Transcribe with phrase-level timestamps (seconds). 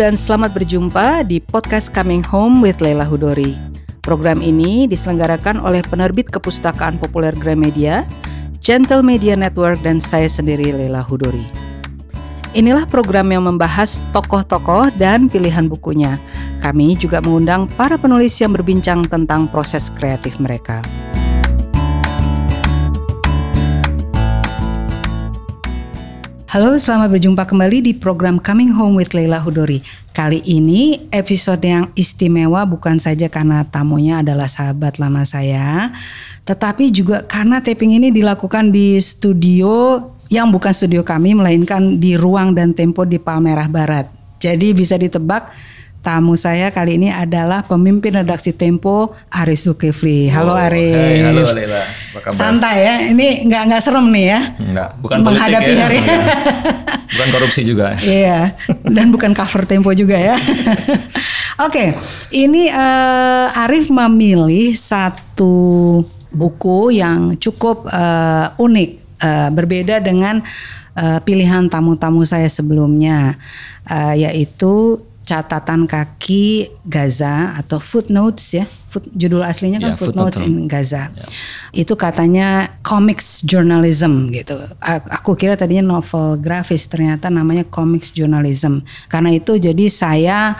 [0.00, 3.52] dan selamat berjumpa di podcast Coming Home with Leila Hudori.
[4.00, 8.08] Program ini diselenggarakan oleh penerbit kepustakaan populer Gramedia,
[8.64, 11.44] Gentle Media Network, dan saya sendiri Leila Hudori.
[12.56, 16.16] Inilah program yang membahas tokoh-tokoh dan pilihan bukunya.
[16.64, 20.80] Kami juga mengundang para penulis yang berbincang tentang proses kreatif mereka.
[26.50, 29.86] Halo, selamat berjumpa kembali di program Coming Home with Leila Hudori.
[30.10, 35.94] Kali ini episode yang istimewa bukan saja karena tamunya adalah sahabat lama saya,
[36.42, 42.50] tetapi juga karena taping ini dilakukan di studio yang bukan studio kami, melainkan di ruang
[42.50, 44.10] dan tempo di Palmerah Barat.
[44.42, 45.54] Jadi bisa ditebak
[46.00, 50.32] Tamu saya kali ini adalah pemimpin redaksi Tempo Aris Zulkifli.
[50.32, 50.96] Halo oh, Aris.
[50.96, 51.84] Hey, halo Leila.
[51.84, 52.40] Apa kabar?
[52.40, 52.94] Santai ya.
[53.12, 54.40] Ini nggak nggak serem nih ya.
[54.56, 54.88] Enggak.
[54.96, 55.80] Bukan menghadapi ya.
[55.84, 55.98] hari.
[57.12, 58.00] bukan korupsi juga.
[58.00, 58.48] Iya.
[58.80, 60.40] Dan bukan cover Tempo juga ya.
[61.68, 61.68] Oke.
[61.68, 61.88] Okay,
[62.32, 66.00] ini uh, Arif memilih satu
[66.32, 70.40] buku yang cukup uh, unik, uh, berbeda dengan
[70.96, 73.36] uh, pilihan tamu-tamu saya sebelumnya,
[73.84, 78.66] uh, yaitu catatan kaki Gaza atau footnotes ya.
[78.90, 81.14] Foot, judul aslinya kan yeah, footnotes footnote in Gaza.
[81.14, 81.86] Yeah.
[81.86, 84.58] Itu katanya comics journalism gitu.
[84.82, 88.82] Aku kira tadinya novel grafis ternyata namanya comics journalism.
[89.06, 90.58] Karena itu jadi saya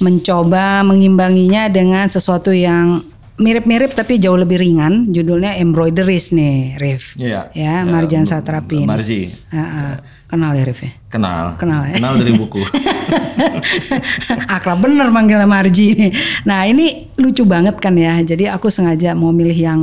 [0.00, 3.04] mencoba mengimbanginya dengan sesuatu yang
[3.36, 5.12] mirip-mirip tapi jauh lebih ringan.
[5.12, 7.20] Judulnya Embroideries nih, Rif.
[7.20, 7.52] Yeah.
[7.52, 8.88] Ya, Marjan Satrapi.
[8.88, 9.28] Marzi.
[9.52, 9.92] Uh -uh.
[10.26, 10.90] Kenal ya Rif ya?
[11.12, 11.60] Kenal.
[11.60, 12.00] Kenal ya?
[12.00, 12.64] Kenal dari buku.
[14.56, 16.08] Akrab bener manggilnya Marji ini.
[16.44, 18.18] Nah ini lucu banget kan ya.
[18.22, 19.80] Jadi aku sengaja mau milih yang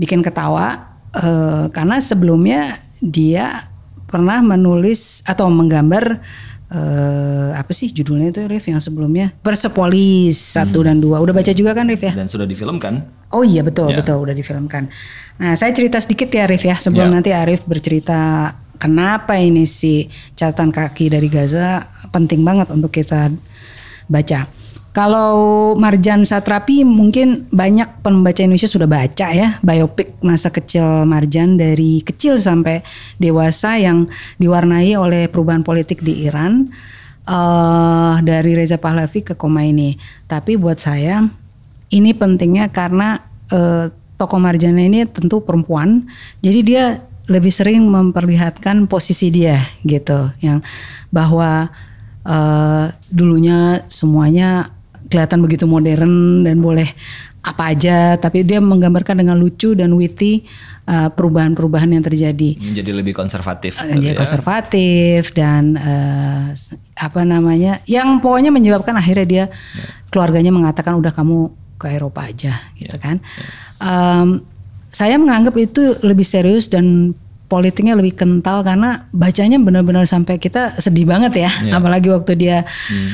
[0.00, 0.96] bikin ketawa.
[1.16, 3.72] Uh, karena sebelumnya dia
[4.04, 6.20] pernah menulis atau menggambar
[6.70, 10.86] uh, apa sih judulnya itu Rif yang sebelumnya Persepolis satu hmm.
[10.86, 13.02] dan dua udah baca juga kan Rif ya dan sudah difilmkan
[13.34, 14.00] oh iya betul ya.
[14.00, 14.90] betul udah difilmkan
[15.38, 17.14] nah saya cerita sedikit ya Rif ya sebelum ya.
[17.18, 23.32] nanti Arif bercerita kenapa ini si catatan kaki dari Gaza penting banget untuk kita
[24.06, 24.46] baca.
[24.96, 25.36] Kalau
[25.76, 32.40] Marjan Satrapi mungkin banyak pembaca Indonesia sudah baca ya biopik masa kecil Marjan dari kecil
[32.40, 32.80] sampai
[33.20, 34.08] dewasa yang
[34.40, 36.72] diwarnai oleh perubahan politik di Iran
[37.28, 40.00] uh, dari Reza Pahlavi ke Khomeini.
[40.24, 41.28] Tapi buat saya
[41.92, 43.20] ini pentingnya karena
[43.52, 46.08] uh, tokoh Marjan ini tentu perempuan,
[46.40, 46.84] jadi dia
[47.28, 50.64] lebih sering memperlihatkan posisi dia gitu yang
[51.12, 51.68] bahwa
[52.26, 54.74] uh, dulunya semuanya
[55.06, 56.90] kelihatan begitu modern dan boleh
[57.46, 60.42] apa aja tapi dia menggambarkan dengan lucu dan witty
[60.90, 64.18] uh, perubahan-perubahan yang terjadi menjadi lebih konservatif uh, ya.
[64.18, 66.50] konservatif dan uh,
[66.98, 69.46] apa namanya yang pokoknya menyebabkan akhirnya dia ya.
[70.10, 73.00] keluarganya mengatakan udah kamu ke Eropa aja gitu ya.
[73.00, 73.46] kan ya.
[73.78, 74.42] Um,
[74.90, 77.12] saya menganggap itu lebih serius dan
[77.46, 81.78] politiknya lebih kental karena bacanya benar-benar sampai kita sedih banget ya, yeah.
[81.78, 83.10] apalagi waktu dia hmm.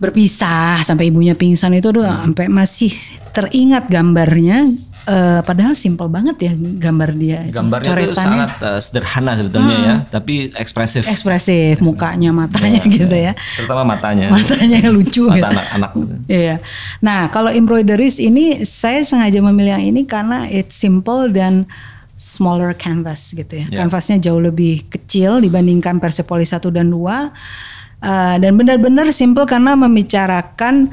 [0.00, 2.32] berpisah sampai ibunya pingsan itu tuh hmm.
[2.32, 2.92] sampai masih
[3.36, 4.72] teringat gambarnya.
[5.06, 7.46] Uh, padahal simpel banget ya gambar dia.
[7.46, 9.86] Gambarnya itu, itu sangat uh, sederhana sebetulnya hmm.
[9.86, 11.06] ya, tapi ekspresif.
[11.06, 13.30] Ekspresif, mukanya, matanya ya, gitu ya.
[13.54, 14.34] Terutama matanya.
[14.34, 15.30] Matanya yang lucu.
[15.30, 15.46] Mata gitu.
[15.46, 15.90] anak-anak.
[16.26, 16.58] Iya.
[17.06, 21.70] Nah kalau embroideries ini saya sengaja memilih yang ini karena it's simple dan
[22.16, 23.68] smaller canvas gitu ya.
[23.68, 23.84] Yeah.
[23.84, 26.96] Kanvasnya jauh lebih kecil dibandingkan Persepolis 1 dan 2.
[26.96, 30.92] Uh, dan benar-benar simple karena membicarakan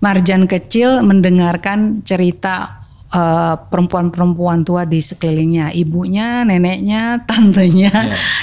[0.00, 2.84] marjan kecil mendengarkan cerita
[3.14, 7.92] perempuan perempuan-perempuan tua di sekelilingnya, ibunya, neneknya, tantenya,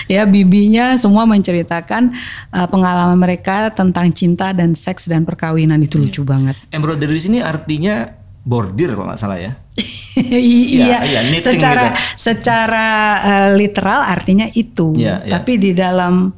[0.08, 0.24] yeah.
[0.24, 2.16] ya bibinya semua menceritakan
[2.56, 6.06] uh, pengalaman mereka tentang cinta dan seks dan perkawinan itu yeah.
[6.08, 6.56] lucu banget.
[6.72, 9.54] Embroidery di sini artinya bordir kalau nggak salah ya.
[10.34, 12.20] iya, ya, ya, secara gitu.
[12.20, 12.88] secara
[13.22, 15.40] uh, literal artinya itu, ya, ya.
[15.40, 16.34] tapi di dalam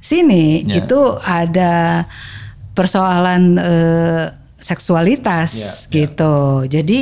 [0.00, 0.84] sini ya.
[0.84, 2.04] itu ada
[2.72, 4.24] persoalan uh,
[4.60, 5.90] seksualitas ya, ya.
[5.90, 6.34] gitu.
[6.64, 6.80] Ya.
[6.80, 7.00] Jadi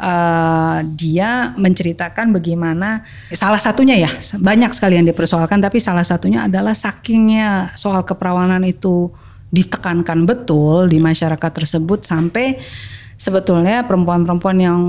[0.00, 3.04] uh, dia menceritakan bagaimana
[3.34, 4.10] salah satunya ya
[4.40, 9.10] banyak sekali yang dipersoalkan, tapi salah satunya adalah sakingnya soal keperawanan itu
[9.50, 12.58] ditekankan betul di masyarakat tersebut sampai
[13.16, 14.80] sebetulnya perempuan-perempuan yang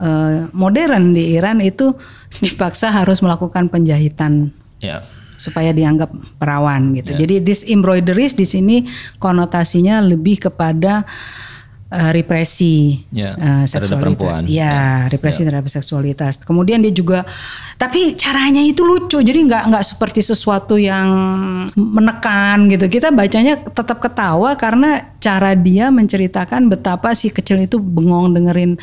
[0.00, 1.96] uh, modern di Iran itu
[2.44, 4.52] dipaksa harus melakukan penjahitan.
[4.80, 5.02] Yeah
[5.42, 7.18] supaya dianggap perawan gitu.
[7.18, 7.26] Yeah.
[7.26, 8.86] Jadi this embroideries di sini
[9.18, 11.02] konotasinya lebih kepada
[11.92, 14.00] uh, represi Ya, uh, terhadap seksualitas.
[14.00, 14.42] perempuan.
[14.48, 16.40] Ya, represi terhadap seksualitas.
[16.40, 17.28] Kemudian dia juga,
[17.76, 19.20] tapi caranya itu lucu.
[19.20, 21.08] Jadi nggak nggak seperti sesuatu yang
[21.76, 22.88] menekan gitu.
[22.88, 28.80] Kita bacanya tetap ketawa karena cara dia menceritakan betapa si kecil itu bengong dengerin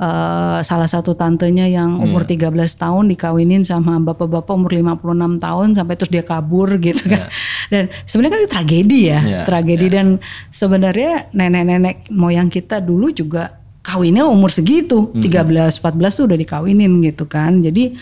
[0.00, 5.94] uh, salah satu tantenya yang umur 13 tahun dikawinin sama bapak-bapak umur 56 tahun sampai
[5.96, 7.28] terus dia kabur gitu kan.
[7.72, 10.22] Dan sebenarnya kan itu tragedi ya, Ya, tragedi dan
[10.54, 15.82] sebenarnya nenek-nenek moyang kita dulu juga kawinnya umur segitu, 13 14
[16.14, 17.58] tuh udah dikawinin gitu kan.
[17.58, 17.98] Jadi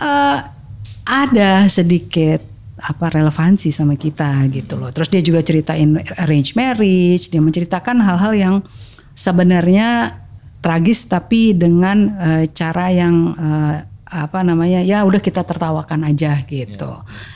[0.00, 0.38] eh,
[1.04, 2.40] ada sedikit
[2.78, 4.88] apa relevansi sama kita gitu loh.
[4.88, 8.54] Terus dia juga ceritain arrange marriage, dia menceritakan hal-hal yang
[9.12, 10.14] sebenarnya
[10.58, 13.76] tragis tapi dengan eh, cara yang eh,
[14.08, 16.92] apa namanya ya udah kita tertawakan aja gitu.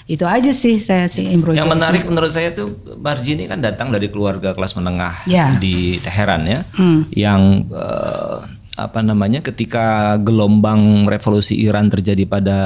[0.09, 4.09] Itu aja sih saya sih Yang menarik menurut saya tuh Marji ini kan datang dari
[4.09, 5.53] keluarga kelas menengah Ya.
[5.61, 7.05] di Teheran ya, Hmm.
[7.13, 8.37] yang eh,
[8.73, 12.59] apa namanya ketika gelombang revolusi Iran terjadi pada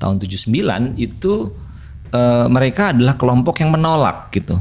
[0.00, 1.52] tahun 79 itu
[2.08, 4.56] eh, mereka adalah kelompok yang menolak gitu.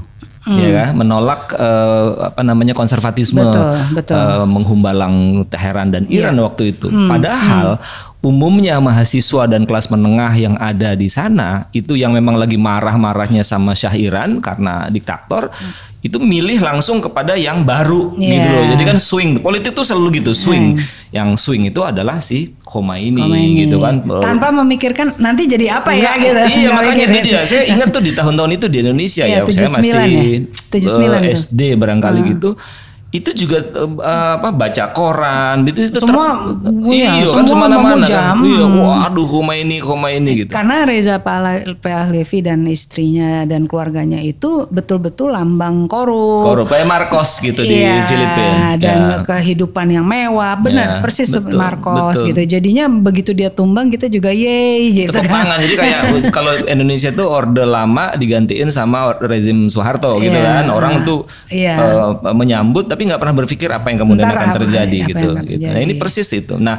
[0.45, 0.89] Ya kan?
[0.93, 3.49] menolak eh, apa namanya konservatisme Hmm.
[3.49, 4.15] Betul, betul.
[4.17, 4.29] Iya.
[4.37, 5.15] eh, menghumbalang
[5.49, 6.87] Teheran dan Iran waktu itu.
[6.93, 7.81] Padahal
[8.25, 13.77] umumnya mahasiswa dan kelas menengah yang ada di sana itu yang memang lagi marah-marahnya sama
[13.77, 15.53] Syah Iran karena diktator
[16.05, 18.53] itu milih langsung kepada yang baru gitu Iya.
[18.53, 18.65] loh.
[18.77, 19.41] Jadi kan swing.
[19.41, 20.77] Politik tuh selalu gitu, swing.
[21.09, 23.65] Yang swing itu adalah si Khomeini, Khomeini.
[23.65, 24.05] gitu kan.
[24.21, 26.41] Tanpa memikirkan nanti jadi apa ya Enggak, gitu.
[26.61, 27.39] Iya makanya itu dia.
[27.41, 29.49] Saya ingat tuh di tahun-tahun itu di Indonesia Iya, ya.
[29.49, 30.05] Saya 79 masih ya?
[30.69, 31.33] 79 eh, tuh.
[31.33, 32.49] SD barangkali gitu.
[33.15, 33.91] Itu juga eh,
[34.35, 36.51] apa baca koran gitu itu Semua,
[36.87, 38.13] iya, iya, kan semua semana-mana memuja.
[38.13, 38.35] kan.
[38.41, 38.81] Iya, Hmm.
[38.81, 40.51] waduh Khomeini Khomeini gitu.
[40.51, 46.45] Karena Reza Pahlavi dan istrinya dan keluarganya itu betul-betul lambang korup.
[46.45, 48.69] Korup kayak Marcos gitu di Iya, Filipina.
[48.77, 49.17] dan Ya.
[49.23, 52.27] kehidupan yang mewah, benar Ya, persis betul, Marcos betul.
[52.29, 52.41] gitu.
[52.51, 55.45] Jadinya begitu dia tumbang kita juga yeay gitu Tepuk kan.
[55.45, 55.57] tangan.
[55.59, 56.01] Jadi kayak
[56.35, 60.65] kalau Indonesia tuh orde lama digantiin sama rezim Soeharto gitu Iya, kan.
[60.67, 61.75] Orang tuh iya.
[61.77, 65.29] eh, menyambut tapi nggak pernah berpikir apa yang kemudian Ntar akan apa- terjadi apa gitu.
[65.31, 65.67] akan gitu.
[65.67, 66.55] Nah ini persis itu.
[66.55, 66.77] Nah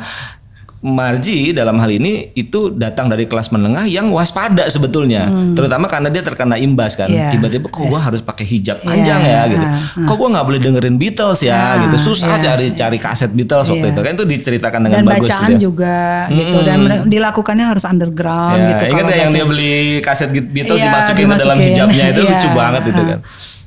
[0.79, 6.21] Marji dalam hal ini itu datang dari kelas menengah yang waspada sebetulnya, terutama karena dia
[6.21, 7.09] terkena imbas kan.
[7.09, 7.17] Hmm.
[7.17, 7.33] Iya.
[7.33, 9.67] Tiba-tiba kok gua harus pakai hijab panjang Iya, ya gitu.
[9.67, 12.13] ah, Kok gua nggak boleh dengerin Beatles ya Ah, gitu.
[12.13, 12.45] Susah iya.
[12.45, 13.95] cari cari kaset Beatles waktu Iya.
[13.97, 15.59] itu kan itu diceritakan dengan Dan bagus bacaan dia.
[15.59, 15.99] juga
[16.31, 21.17] gitu dan dilakukannya harus underground Ya, gitu ingat yang dia beli kaset Beatles Iya, dimasukin,
[21.17, 21.67] ke dalam dimasukin.
[21.73, 23.07] hijabnya itu Iya, lucu banget itu ah.
[23.09, 23.19] kan.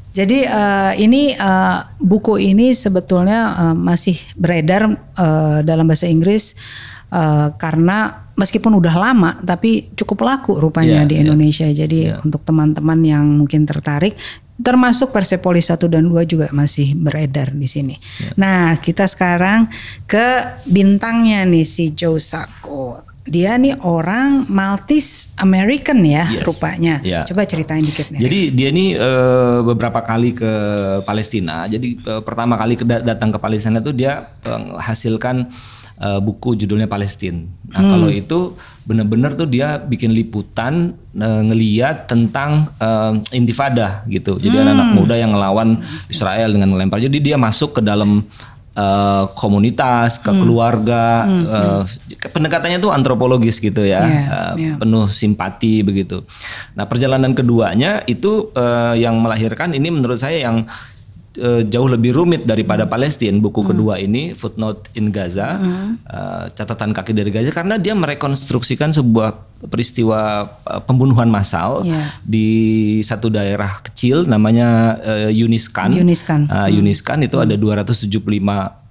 [0.09, 3.39] Jadi eh, ini eh, buku ini sebetulnya
[3.69, 6.57] eh, masih beredar eh, dalam bahasa Inggris
[7.13, 11.23] eh, karena meskipun udah lama tapi cukup laku rupanya Iya, di iya.
[11.27, 11.67] Indonesia.
[11.69, 14.17] Jadi untuk teman-teman yang mungkin tertarik
[14.59, 17.95] termasuk Persepolis 1 dan 2 juga masih beredar di sini.
[17.95, 18.31] Iya.
[18.35, 19.71] Nah, kita sekarang
[20.03, 23.08] ke bintangnya nih si Joe Sacco.
[23.29, 26.41] Dia nih orang Maltese American ya Yes.
[26.41, 26.97] rupanya.
[26.99, 27.23] Iya.
[27.23, 28.19] Coba ceritain dikit nih.
[28.19, 30.51] Jadi dia ini eh, beberapa kali ke
[31.03, 31.63] Palestina.
[31.63, 35.45] Jadi eh, pertama kali ke- datang ke Palestina itu dia menghasilkan
[35.95, 37.43] eh, buku judulnya Palestina.
[37.69, 37.91] Nah Hmm.
[37.91, 38.39] kalau itu
[38.81, 44.35] benar-benar tuh dia bikin liputan eh, ngeliat tentang eh, intifada gitu.
[44.35, 44.63] Jadi Hmm.
[44.63, 45.69] anak-anak muda yang ngelawan
[46.07, 46.97] Israel dengan melempar.
[46.97, 48.23] Jadi dia masuk ke dalam
[48.73, 50.39] eh, komunitas, ke Hmm.
[50.41, 51.81] keluarga, eh,
[52.29, 54.73] pendekatannya tuh antropologis gitu ya, Iya, eh, iya.
[54.77, 56.21] penuh simpati begitu.
[56.77, 60.63] Nah perjalanan keduanya itu eh, yang melahirkan ini menurut saya yang
[61.37, 63.37] eh, jauh lebih rumit daripada Palestina.
[63.37, 65.59] Buku kedua ini Footnote in Gaza,
[66.09, 72.15] eh, catatan kaki dari Gaza karena dia merekonstruksikan sebuah peristiwa eh, pembunuhan massal Iya.
[72.23, 72.49] di
[73.03, 75.91] satu daerah kecil namanya eh, Yuniskan.
[75.91, 76.47] Yuniskan.
[76.47, 78.07] Uh, Yuniskan itu ada 275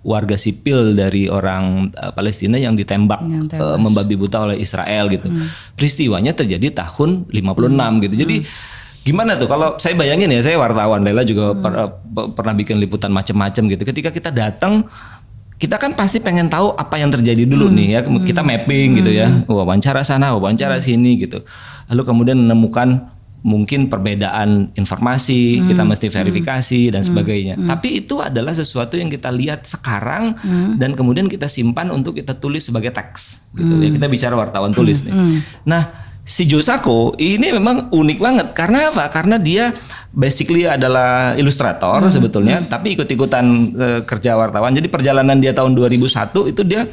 [0.08, 5.28] warga sipil dari orang uh, Palestina yang ditembak Yang uh, membabi buta oleh Israel gitu.
[5.74, 8.14] Peristiwanya terjadi tahun 56 gitu.
[8.14, 8.36] Jadi
[9.06, 12.76] gimana tuh kalau saya bayangin ya saya wartawan Lela juga per- uh, pe- pernah bikin
[12.76, 13.82] liputan macam-macam gitu.
[13.82, 14.84] Ketika kita datang
[15.58, 18.00] kita kan pasti pengen tahu apa yang terjadi dulu nih ya.
[18.04, 19.26] Kita mapping gitu ya.
[19.50, 21.42] Wawancara sana, wawancara sini gitu.
[21.90, 27.54] Lalu kemudian menemukan mungkin perbedaan informasi, kita mesti verifikasi dan sebagainya.
[27.56, 30.34] Tapi itu adalah sesuatu yang kita lihat sekarang
[30.76, 33.90] dan kemudian kita simpan untuk kita tulis sebagai teks gitu ya.
[33.90, 35.14] Kita bicara wartawan tulis nih.
[35.64, 39.08] Nah, si Josako ini memang unik banget karena apa?
[39.08, 39.72] Karena dia
[40.12, 44.76] basically adalah ilustrator sebetulnya, tapi ikut-ikutan eh, kerja wartawan.
[44.76, 46.84] Jadi perjalanan dia tahun 2001 itu dia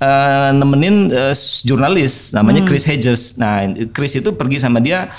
[0.00, 1.36] eh, nemenin eh,
[1.68, 3.36] jurnalis namanya Chris Hedges.
[3.36, 5.12] Nah, Chris itu pergi sama dia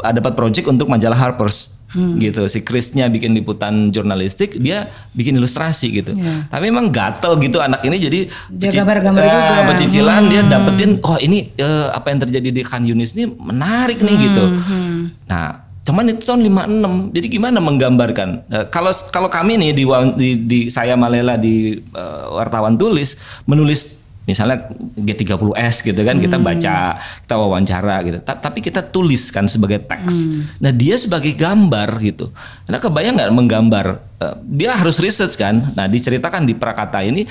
[0.00, 1.79] ada dapat project untuk majalah Harper's.
[1.94, 2.18] Hmm.
[2.18, 2.42] gitu.
[2.46, 6.12] Si Chrisnya bikin liputan jurnalistik, dia bikin ilustrasi gitu.
[6.14, 6.46] Yeah.
[6.48, 8.20] Tapi emang gatel gitu anak ini jadi
[8.50, 9.62] dia gambar-gambar uh, juga.
[9.74, 10.30] Pecicilan hmm.
[10.30, 14.24] dia dapetin, oh ini uh, apa yang terjadi di Khan Yunis ini menarik nih hmm.
[14.30, 14.44] gitu.
[14.46, 14.98] Hmm.
[15.26, 20.28] Nah cuman itu tahun 56 jadi gimana menggambarkan uh, kalau kalau kami nih di, di,
[20.44, 23.16] di saya Malela di uh, wartawan tulis
[23.48, 26.24] menulis misalnya G30S gitu kan hmm.
[26.28, 30.62] kita baca kita wawancara gitu tapi kita tuliskan sebagai teks hmm.
[30.62, 32.30] nah dia sebagai gambar gitu
[32.70, 33.86] nah kebayang nggak menggambar
[34.22, 37.26] uh, dia harus research kan nah diceritakan di Prakata ini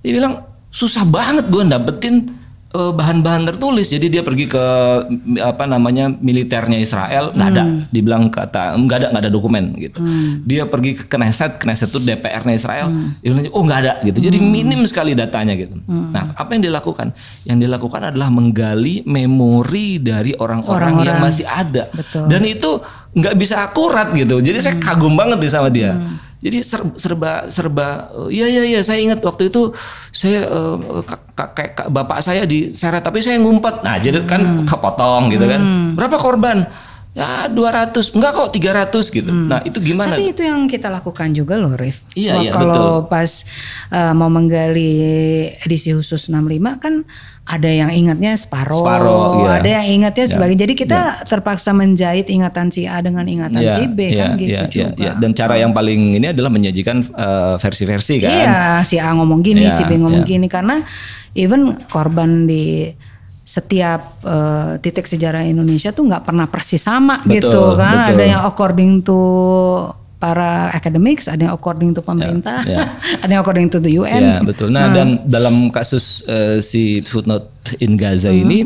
[0.00, 2.39] dia bilang susah banget gue dapetin
[2.70, 3.90] bahan-bahan tertulis.
[3.90, 4.64] Jadi dia pergi ke
[5.42, 7.56] apa namanya militernya Israel, nggak hmm.
[7.58, 9.98] ada, dibilang kata nggak ada nggak ada dokumen gitu.
[9.98, 10.46] Hmm.
[10.46, 13.18] Dia pergi ke Knesset, Knesset itu DPR-nya Israel, hmm.
[13.18, 14.22] dia bilang oh nggak ada gitu.
[14.22, 14.48] Jadi hmm.
[14.54, 15.82] minim sekali datanya gitu.
[15.82, 16.14] Hmm.
[16.14, 17.10] Nah apa yang dilakukan?
[17.42, 21.90] Yang dilakukan adalah menggali memori dari orang-orang yang masih ada.
[21.90, 22.30] Betul.
[22.30, 22.78] Dan itu
[23.18, 24.38] nggak bisa akurat gitu.
[24.38, 24.66] Jadi hmm.
[24.70, 25.98] saya kagum banget nih sama dia.
[25.98, 29.76] Hmm jadi serba serba iya iya iya saya ingat waktu itu
[30.08, 30.80] saya uh,
[31.36, 33.80] kakek bapak saya diseret tapi saya ngumpet.
[33.80, 34.66] Nah, jadi kan hmm.
[34.68, 35.60] kepotong gitu kan.
[35.60, 35.88] Hmm.
[35.96, 36.68] Berapa korban?
[37.10, 39.30] Ya 200, enggak kok 300 gitu.
[39.34, 39.50] Hmm.
[39.50, 40.14] Nah, itu gimana?
[40.14, 42.06] Tapi itu yang kita lakukan juga loh, Rif.
[42.14, 43.10] Iya, iya, Kalau betul.
[43.10, 43.30] pas
[43.90, 44.94] uh, mau menggali
[45.66, 47.02] edisi khusus 65 kan
[47.50, 48.86] ada yang ingatnya separuh
[49.42, 49.58] iya.
[49.58, 50.30] ada yang ingatnya ya.
[50.30, 51.26] sebagai jadi kita ya.
[51.26, 54.86] terpaksa menjahit ingatan si A dengan ingatan ya, si B ya, kan gitu ya, juga.
[54.94, 58.30] Ya, Dan cara yang paling ini adalah menyajikan eh, versi-versi uh, kan.
[58.30, 60.30] Iya, si A ngomong gini, ya, si B ngomong ya.
[60.38, 60.78] gini karena
[61.34, 62.94] even korban di
[63.42, 68.06] setiap uh, titik sejarah Indonesia tuh nggak pernah persis sama betul, gitu kan.
[68.06, 68.14] Betul.
[68.14, 69.18] Ada yang according to
[70.20, 73.22] para academics, ada yang according to pemerintah, yeah, yeah.
[73.24, 74.20] ada yang according to the UN.
[74.20, 74.68] Ya, betul.
[74.68, 74.94] Nah, hmm.
[74.94, 77.48] dan dalam kasus uh, si footnote
[77.80, 78.42] in Gaza hmm.
[78.44, 78.58] ini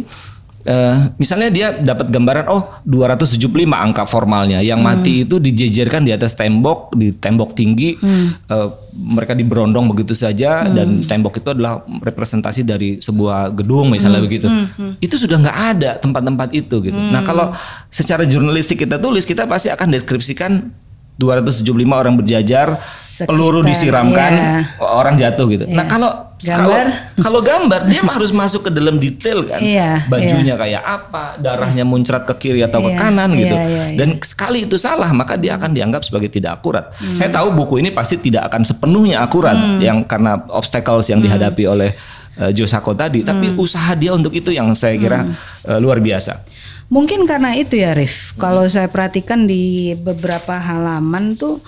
[0.65, 4.89] Uh, misalnya dia dapat gambaran oh 275 angka formalnya yang hmm.
[4.97, 8.49] mati itu dijejerkan di atas tembok di tembok tinggi hmm.
[8.49, 10.73] uh, mereka diberondong begitu saja hmm.
[10.73, 14.29] dan tembok itu adalah representasi dari sebuah gedung misalnya hmm.
[14.33, 14.67] begitu hmm.
[14.73, 14.93] Hmm.
[15.05, 17.13] itu sudah nggak ada tempat-tempat itu gitu nah, hmm.
[17.13, 17.47] nah kalau
[17.93, 20.73] secara jurnalistik kita tulis kita pasti akan deskripsikan
[21.15, 24.51] 275 orang berjajar, Sekitar, peluru disiramkan, iya.
[24.83, 25.65] orang jatuh gitu.
[25.71, 25.77] Iya.
[25.79, 26.11] Nah kalau
[26.43, 30.63] gambar, kalau, kalau gambar dia harus masuk ke dalam detail kan, iya, bajunya iya.
[30.67, 33.55] kayak apa, darahnya muncrat ke kiri atau iya, ke kanan iya, gitu.
[33.55, 33.85] Iya, iya.
[33.95, 36.91] Dan sekali itu salah maka dia akan dianggap sebagai tidak akurat.
[36.99, 37.15] Hmm.
[37.15, 39.79] Saya tahu buku ini pasti tidak akan sepenuhnya akurat, hmm.
[39.79, 41.31] yang karena obstacles yang hmm.
[41.31, 41.95] dihadapi oleh
[42.43, 43.29] uh, Josako tadi, hmm.
[43.31, 45.71] tapi usaha dia untuk itu yang saya kira hmm.
[45.71, 46.54] uh, luar biasa.
[46.95, 48.39] Mungkin karena itu ya Rif.
[48.39, 48.47] Hmm.
[48.47, 51.59] Kalau saya perhatikan di beberapa halaman tuh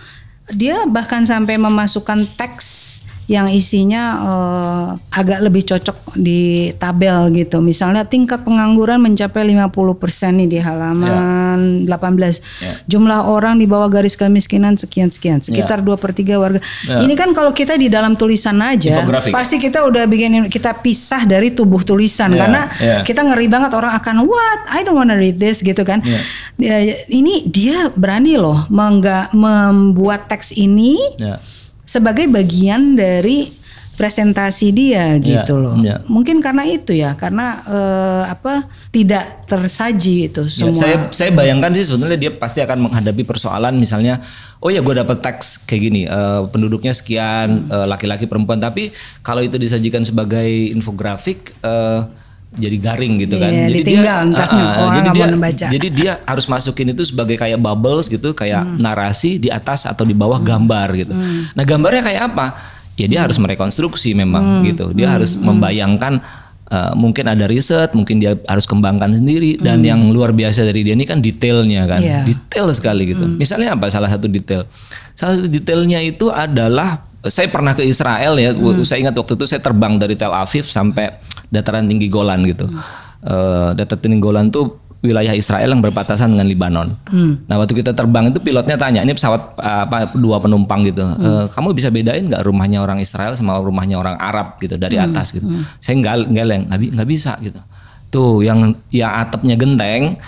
[0.54, 7.58] dia bahkan sampai memasukkan teks yang isinya uh, agak lebih cocok di tabel gitu.
[7.58, 11.98] Misalnya tingkat pengangguran mencapai 50% nih di halaman yeah.
[11.98, 12.06] 18.
[12.06, 12.38] Yeah.
[12.86, 15.98] Jumlah orang di bawah garis kemiskinan sekian-sekian, sekitar yeah.
[15.98, 16.60] 2 per 3 warga.
[16.86, 17.02] Yeah.
[17.02, 19.34] Ini kan kalau kita di dalam tulisan aja, Infografik.
[19.34, 22.38] pasti kita udah bikin kita pisah dari tubuh tulisan yeah.
[22.38, 23.02] karena yeah.
[23.02, 25.98] kita ngeri banget orang akan what I don't wanna read this gitu kan.
[26.62, 26.94] Yeah.
[27.10, 30.94] Ini dia berani loh mengga, membuat teks ini.
[31.18, 31.42] Yeah
[31.86, 33.48] sebagai bagian dari
[33.96, 35.72] presentasi dia ya, gitu loh.
[35.80, 36.04] Ya.
[36.04, 40.76] Mungkin karena itu ya, karena uh, apa tidak tersaji itu ya, semua.
[40.76, 44.20] Ya, saya saya bayangkan sih sebetulnya dia pasti akan menghadapi persoalan misalnya,
[44.60, 48.92] oh ya gue dapat teks kayak gini, uh, penduduknya sekian, laki laki-laki perempuan, tapi
[49.24, 50.44] kalau itu disajikan sebagai
[50.76, 51.56] infografik.
[51.64, 52.04] Uh,
[52.56, 53.52] jadi garing gitu kan.
[53.52, 55.26] Yeah, jadi ditinggal, dia uh, uh, jadi dia
[55.70, 58.80] jadi dia harus masukin itu sebagai kayak bubbles gitu, kayak hmm.
[58.80, 60.48] narasi di atas atau di bawah hmm.
[60.48, 61.14] gambar gitu.
[61.14, 61.52] Hmm.
[61.52, 62.46] Nah, gambarnya kayak apa?
[62.96, 63.26] Ya dia hmm.
[63.28, 64.62] harus merekonstruksi memang hmm.
[64.72, 64.86] gitu.
[64.96, 65.14] Dia hmm.
[65.20, 65.44] harus hmm.
[65.44, 66.12] membayangkan
[66.72, 69.88] uh, mungkin ada riset, mungkin dia harus kembangkan sendiri dan hmm.
[69.92, 72.00] yang luar biasa dari dia ini kan detailnya kan.
[72.00, 72.24] Yeah.
[72.24, 73.24] Detail sekali gitu.
[73.28, 73.36] Hmm.
[73.36, 74.64] Misalnya apa salah satu detail?
[75.12, 78.50] Salah satu detailnya itu adalah saya pernah ke Israel ya.
[78.52, 78.82] Hmm.
[78.82, 81.18] Saya ingat waktu itu saya terbang dari Tel Aviv sampai
[81.52, 82.66] dataran tinggi Golan gitu.
[82.66, 82.80] Hmm.
[83.26, 86.88] Uh, dataran tinggi Golan tuh wilayah Israel yang berbatasan dengan Libanon.
[87.06, 87.46] Hmm.
[87.46, 91.22] Nah waktu kita terbang itu pilotnya tanya, ini pesawat apa dua penumpang gitu, hmm.
[91.22, 95.06] e, kamu bisa bedain nggak rumahnya orang Israel sama rumahnya orang Arab gitu dari hmm.
[95.06, 95.46] atas gitu.
[95.46, 95.62] Hmm.
[95.78, 96.44] Saya nggak nggak
[96.98, 97.60] nggak bisa gitu.
[98.10, 100.18] Tuh yang yang atapnya genteng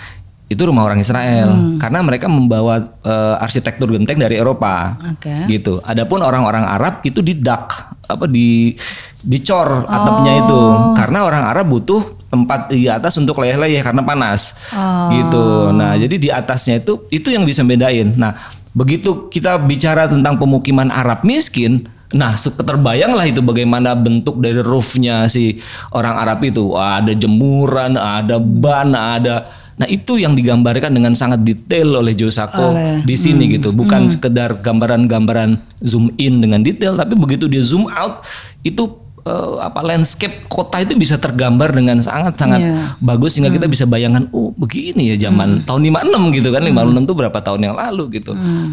[0.49, 1.77] itu rumah orang Israel hmm.
[1.77, 5.45] karena mereka membawa uh, arsitektur genteng dari Eropa okay.
[5.45, 5.77] gitu.
[5.85, 8.73] Adapun orang-orang Arab itu di dak apa di
[9.21, 10.41] dicor atapnya oh.
[10.41, 10.61] itu
[10.97, 12.01] karena orang Arab butuh
[12.33, 15.13] tempat di atas untuk leyeh-leyeh karena panas oh.
[15.13, 15.69] gitu.
[15.69, 18.17] Nah jadi di atasnya itu itu yang bisa bedain.
[18.17, 18.33] Nah
[18.73, 25.61] begitu kita bicara tentang pemukiman Arab miskin, Nah, terbayanglah itu bagaimana bentuk dari roofnya si
[25.93, 26.73] orang Arab itu.
[26.73, 29.45] Ada jemuran, ada ban, ada
[29.79, 34.59] Nah itu yang digambarkan dengan sangat detail oleh Josako Oleh- di sini gitu, bukan sekedar
[34.59, 38.27] gambaran-gambaran zoom in dengan detail, tapi begitu dia zoom out
[38.59, 38.83] itu
[39.21, 42.75] eh, apa landscape kota itu bisa tergambar dengan sangat-sangat Iya.
[42.99, 47.13] bagus sehingga kita bisa bayangkan, oh begini ya zaman tahun 56 gitu kan, 56 itu
[47.13, 48.31] berapa tahun yang lalu gitu,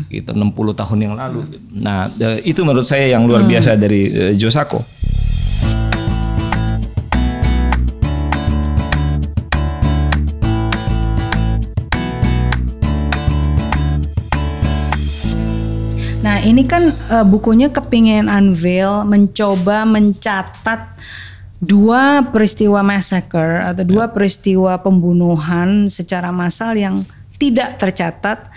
[0.09, 1.39] gitu 60 tahun yang lalu.
[1.73, 4.83] Nah eh, itu menurut saya yang luar biasa dari eh, Josako.
[16.27, 20.99] Nah ini kan eh, bukunya kepingin unveil, mencoba mencatat
[21.63, 27.07] dua peristiwa massacre atau dua peristiwa pembunuhan secara massal yang
[27.39, 28.51] tidak tercatat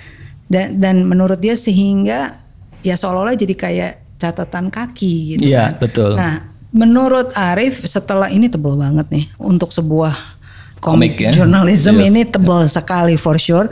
[0.49, 2.35] dan, dan menurut dia sehingga
[2.81, 5.79] ya seolah-olah jadi kayak catatan kaki gitu Iya, kan.
[5.79, 6.11] betul.
[6.17, 10.11] Nah menurut Arif setelah ini tebel banget nih untuk sebuah
[10.79, 11.31] Komik komik ya?
[11.35, 12.07] journalism Yes.
[12.09, 13.69] ini tebal sekali for sure.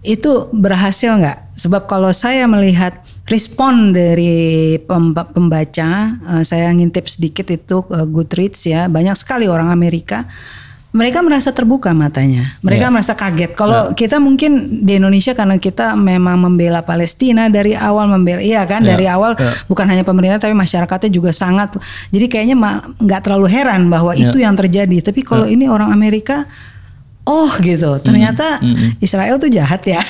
[0.00, 1.56] Itu berhasil nggak?
[1.56, 8.60] Sebab kalau saya melihat respon dari pemba- pembaca, eh, saya ngintip sedikit itu eh, Goodreads
[8.64, 10.28] ya, banyak sekali orang Amerika.
[10.94, 12.92] Mereka merasa terbuka matanya, mereka Ya.
[12.94, 13.58] merasa kaget.
[13.58, 18.78] Kalau kita mungkin di Indonesia karena kita memang membela Palestina dari awal membela, iya kan
[18.86, 19.50] Ya, dari awal ya.
[19.66, 21.74] bukan hanya pemerintah tapi masyarakatnya juga sangat.
[22.14, 22.54] Jadi kayaknya
[22.94, 24.30] nggak terlalu heran bahwa Ya.
[24.30, 25.10] itu yang terjadi.
[25.10, 26.46] Tapi kalau ini orang Amerika,
[27.24, 28.60] oh gitu, ternyata
[29.00, 30.00] Israel tuh jahat ya.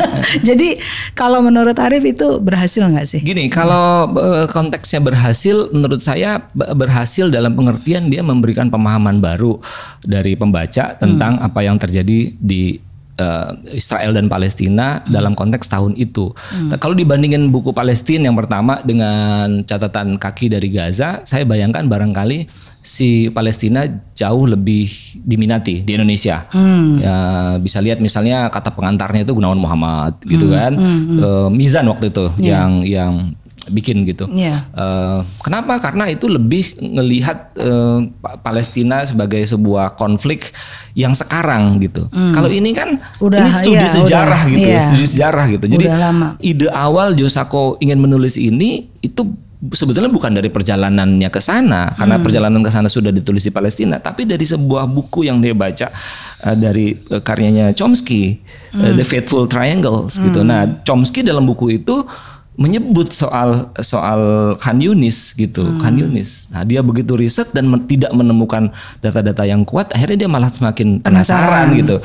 [0.48, 0.78] Jadi
[1.14, 3.20] kalau menurut Arif itu berhasil nggak sih?
[3.22, 9.62] Gini, kalau eh, konteksnya berhasil, menurut saya be- berhasil dalam pengertian dia memberikan pemahaman baru
[10.02, 12.82] dari pembaca tentang apa yang terjadi di
[13.22, 16.34] eh, Israel dan Palestina dalam konteks tahun itu.
[16.66, 22.73] Nah, Kalau dibandingin buku Palestina yang pertama dengan catatan kaki dari Gaza, saya bayangkan barangkali
[22.84, 26.44] si Palestina jauh lebih diminati di Indonesia.
[27.00, 27.16] Ya
[27.56, 32.84] bisa lihat misalnya kata pengantarnya itu Gunawan Muhammad gitu kan, Eh, Mizan waktu itu yang
[32.84, 33.32] yang
[33.64, 34.28] bikin gitu.
[34.28, 34.68] Iya.
[34.68, 35.80] Eh, kenapa?
[35.80, 37.56] Karena itu lebih ngelihat
[38.20, 40.52] Pa- Palestina sebagai sebuah konflik
[40.92, 42.04] yang sekarang gitu.
[42.12, 44.80] Kalau ini kan Udah, ini studi iya, sejarah udah, gitu, iya.
[44.84, 45.64] studi sejarah gitu.
[45.72, 46.36] Jadi lama.
[46.44, 49.24] ide awal Josako ingin menulis ini itu
[49.70, 52.24] sebetulnya bukan dari perjalanannya ke sana karena Hmm.
[52.24, 55.88] perjalanan ke sana sudah ditulis di Palestina, tapi dari sebuah buku yang dia baca
[56.40, 58.94] eh, dari eh, karyanya Chomsky, eh, Hmm.
[58.94, 60.42] The Fateful Triangles gitu.
[60.42, 62.04] Nah, Chomsky dalam buku itu
[62.54, 64.20] menyebut soal soal
[64.54, 65.78] Khan Yunis gitu, Hmm.
[65.80, 66.46] Khan Yunis.
[66.48, 71.02] Nah, dia begitu riset dan men- tidak menemukan data-data yang kuat, akhirnya dia malah semakin
[71.02, 71.78] penasaran, Penasaran.
[71.82, 71.96] gitu.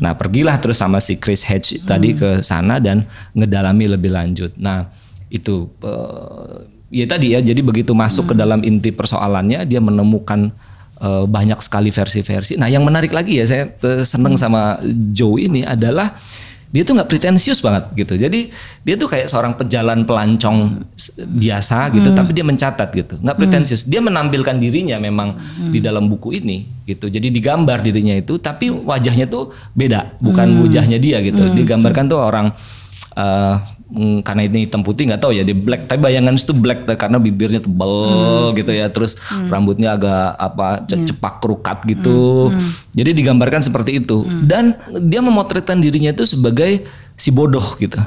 [0.00, 3.04] Nah, pergilah terus sama si Chris Hedge tadi ke sana dan
[3.34, 4.56] ngedalami lebih lanjut.
[4.56, 4.88] Nah,
[5.28, 10.48] itu eh, ya tadi ya, jadi begitu masuk ke dalam inti persoalannya, dia menemukan
[11.00, 12.56] eh, banyak sekali versi-versi.
[12.56, 14.80] Nah, yang menarik lagi ya, saya eh, seneng sama
[15.12, 16.16] Joe ini adalah
[16.68, 18.20] dia tuh nggak pretensius banget gitu.
[18.20, 18.52] Jadi
[18.84, 20.84] dia tuh kayak seorang pejalan pelancong
[21.16, 23.88] biasa gitu, tapi dia mencatat gitu, nggak pretensius.
[23.88, 25.32] Dia menampilkan dirinya memang
[25.72, 27.08] di dalam buku ini gitu.
[27.08, 31.40] Jadi digambar dirinya itu, tapi wajahnya tuh beda, bukan wajahnya dia gitu.
[31.56, 32.52] Digambarkan tuh orang
[33.88, 35.86] mm, karena ini hitam putih nggak tahu ya di black.
[35.86, 37.94] Tapi bayangan itu black karena bibirnya tebel
[38.52, 38.88] gitu ya.
[38.88, 42.52] Terus rambutnya agak apa ce- cepak kerukat gitu.
[42.92, 44.22] Jadi digambarkan seperti itu.
[44.44, 46.84] Dan dia memotretkan dirinya itu sebagai
[47.18, 47.98] si bodoh gitu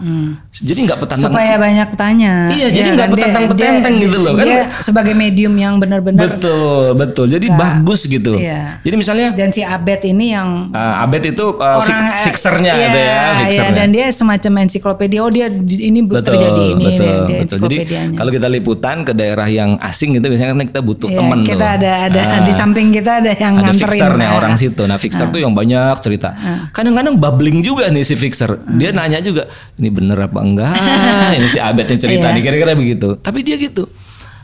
[0.54, 2.48] jadi nggak petantang Supaya banyak tanya.
[2.48, 3.14] Iya, jadi Ya nggak kan?
[3.14, 4.46] Petentang-petenteng dia- gitu loh, kan?
[4.46, 8.80] Dia sebagai medium yang benar-benar betul betul jadi bagus gitu Iya.
[8.80, 12.82] jadi misalnya dan si Abed ini yang uh, Abed itu uh, fik- eh, fixernya iya,
[12.82, 15.20] gitu ya iya, fixernya dan dia semacam ensiklopedia.
[15.20, 17.58] Oh dia di- ini betul, terjadi ini betul, dia, dia betul.
[17.62, 17.78] Jadi
[18.14, 21.60] kalau kita liputan ke daerah yang asing gitu biasanya kan kita butuh Iya, teman kita
[21.60, 21.76] tuh.
[21.76, 23.92] ada ada Ah, di samping kita ada yang ada nganterin.
[23.92, 24.38] fixernya Ah.
[24.38, 24.82] orang situ.
[24.82, 26.32] Nah, fixer tuh yang banyak cerita.
[26.72, 28.56] Kadang-kadang bubbling juga nih si fixer.
[28.72, 30.74] Dia nanya juga, ini bener apa enggak?
[31.38, 32.36] ini si Abed yang cerita Iya.
[32.36, 33.18] nih kira-kira begitu.
[33.18, 33.90] Tapi dia gitu.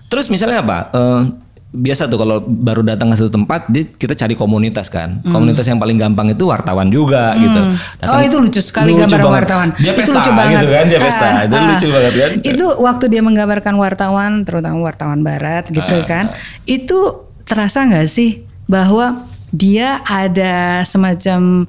[0.08, 0.78] Terus misalnya apa?
[0.89, 1.22] Eh,
[1.70, 5.20] biasa tuh kalau baru datang ke satu tempat, dia, kita cari komunitas kan.
[5.22, 7.60] Komunitas yang paling gampang itu wartawan juga gitu.
[8.04, 9.39] Oh, itu lucu sekali gambaran banget.
[9.43, 9.70] wartawan.
[9.76, 10.56] Dia Itu pesta lucu banget.
[10.58, 11.28] gitu kan, dia pesta.
[11.28, 11.65] Ah, itu ah.
[11.67, 12.30] lucu banget kan.
[12.41, 16.26] Itu waktu dia menggambarkan wartawan, terutama wartawan barat gitu Ah, kan.
[16.63, 17.00] Itu
[17.43, 18.32] terasa nggak sih
[18.65, 21.67] bahwa dia ada semacam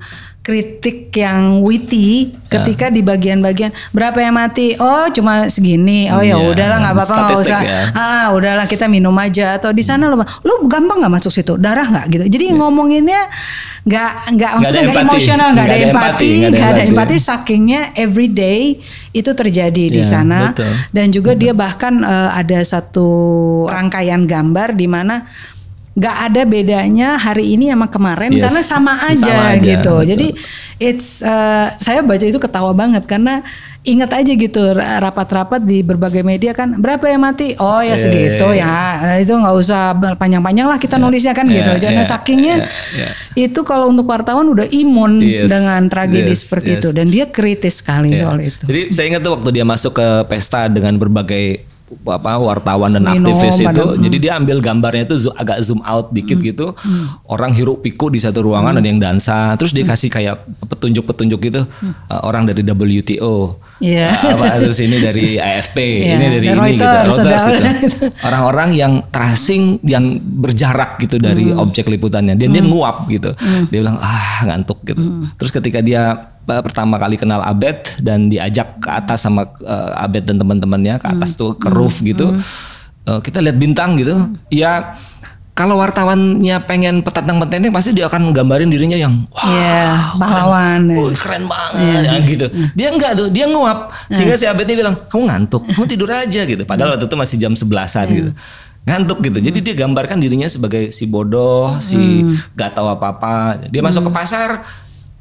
[0.49, 4.73] kritik yang witty ketika di bagian-bagian berapa yang mati?
[4.81, 6.09] Oh cuma segini.
[6.09, 7.61] Oh ya Iya, udahlah nggak apa-apa nggak usah.
[7.61, 7.81] ya.
[7.93, 9.61] ah udahlah kita minum aja.
[9.61, 11.61] Atau di sana lo lo gampang nggak masuk situ?
[11.61, 12.07] Darah nggak?
[12.09, 12.25] Gitu.
[12.33, 13.29] Jadi ngomonginnya
[13.85, 17.17] nggak nggak maksudnya nggak emosional nggak ada empati nggak ada empati.
[17.17, 18.77] sakingnya everyday
[19.13, 20.53] itu terjadi di Iya, sana.
[20.53, 20.69] betul.
[20.93, 23.09] dan juga dia bahkan eh, ada satu
[23.65, 25.25] rangkaian gambar di mana
[25.99, 28.43] nggak ada bedanya hari ini sama kemarin Yes.
[28.47, 29.75] karena sama aja, Sama aja, gitu.
[29.83, 30.01] betul.
[30.07, 30.27] Jadi
[30.79, 33.43] it's uh, saya baca itu ketawa banget karena
[33.83, 37.97] ingat aja gitu ra- rapat-rapat di berbagai media kan berapa yang mati oh ya Iya,
[37.97, 38.69] segitu iya,
[39.01, 39.81] ya itu nggak usah
[40.15, 43.09] panjang-panjang lah kita nulisnya kan iya, gitu karena iya, sakingnya iya, iya.
[43.49, 46.79] itu kalau untuk wartawan udah imun Yes, dengan tragedi yes, seperti yes.
[46.85, 48.21] itu dan dia kritis sekali Iya.
[48.21, 52.93] soal itu Jadi saya ingat tuh waktu dia masuk ke pesta dengan berbagai apa wartawan
[52.93, 56.47] dan Minum, aktivis itu, jadi dia ambil gambarnya itu zo- agak zoom out dikit Hmm.
[56.47, 56.67] gitu,
[57.25, 59.81] orang hiruk pikuk di satu ruangan ada yang dansa, terus Hmm.
[59.83, 60.37] dikasih kayak
[60.69, 61.61] petunjuk-petunjuk gitu,
[62.09, 64.13] uh, orang dari WTO, Iya.
[64.13, 68.05] uh, apa terus ini dari AFP, Iya, ini dari ini gitu, Reuters, gitu.
[68.23, 71.63] orang-orang yang tracing yang berjarak gitu dari Hmm.
[71.63, 73.33] objek liputannya, dan dia nguap gitu,
[73.69, 75.33] dia bilang ah ngantuk gitu, Hmm.
[75.35, 80.41] terus ketika dia pertama kali kenal Abed dan diajak ke atas sama uh, Abed dan
[80.41, 82.33] teman-temannya ke atas tuh ke roof gitu.
[83.05, 84.17] Uh, kita lihat bintang gitu.
[84.49, 84.97] Ya
[85.59, 90.97] kalau wartawannya pengen petantang-petenteng pasti dia akan gambarin dirinya yang wah Iya, pahlawan ya.
[91.03, 92.47] Wih, keren banget ya, gitu.
[92.79, 93.91] Dia enggak tuh, dia nguap.
[94.15, 96.63] Sehingga si Abednya bilang, "Kamu ngantuk, kamu tidur aja" gitu.
[96.63, 98.31] Padahal waktu itu masih jam 11-an gitu.
[98.87, 99.39] Ngantuk gitu.
[99.51, 102.23] Jadi dia gambarkan dirinya sebagai si bodoh, si
[102.55, 103.67] gak tahu apa-apa.
[103.67, 104.63] Dia masuk ke pasar,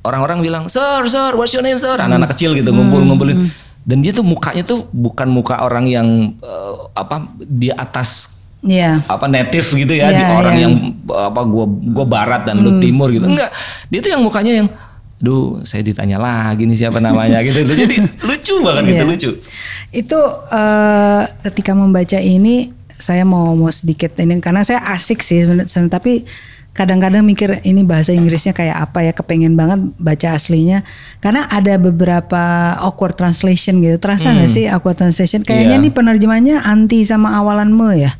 [0.07, 3.51] orang-orang bilang, "Sir, sir, what's your name, sir?" Anak-anak kecil gitu ngumpul-ngumpulin.
[3.83, 6.07] Dan dia tuh mukanya tuh bukan muka orang yang
[6.39, 9.05] eh, apa di atas Iya.
[9.05, 10.63] apa native gitu ya, di Iya, orang iya.
[10.65, 10.73] yang
[11.07, 13.23] apa gua gua barat dan lu timur gitu.
[13.23, 13.53] Enggak.
[13.87, 14.69] Dia tuh yang mukanya yang
[15.17, 17.65] Duh, saya ditanya lagi nih siapa namanya gitu.
[17.65, 19.09] Jadi lucu banget gitu, Iya.
[19.09, 19.29] lucu.
[19.89, 20.19] Itu
[20.53, 26.25] eh, ketika membaca ini saya mau mau sedikit ini karena saya asik sih sebenarnya tapi
[26.77, 30.85] kadang-kadang mikir ini bahasa Inggrisnya kayak apa ya kepengen banget baca aslinya.
[31.17, 33.97] Karena ada beberapa awkward translation gitu.
[33.97, 35.41] Terasa nggak sih awkward translation?
[35.41, 35.83] Kayaknya Hmm.
[35.83, 35.85] Iya.
[35.89, 38.11] nih penerjemahnya anti sama awalan me ya.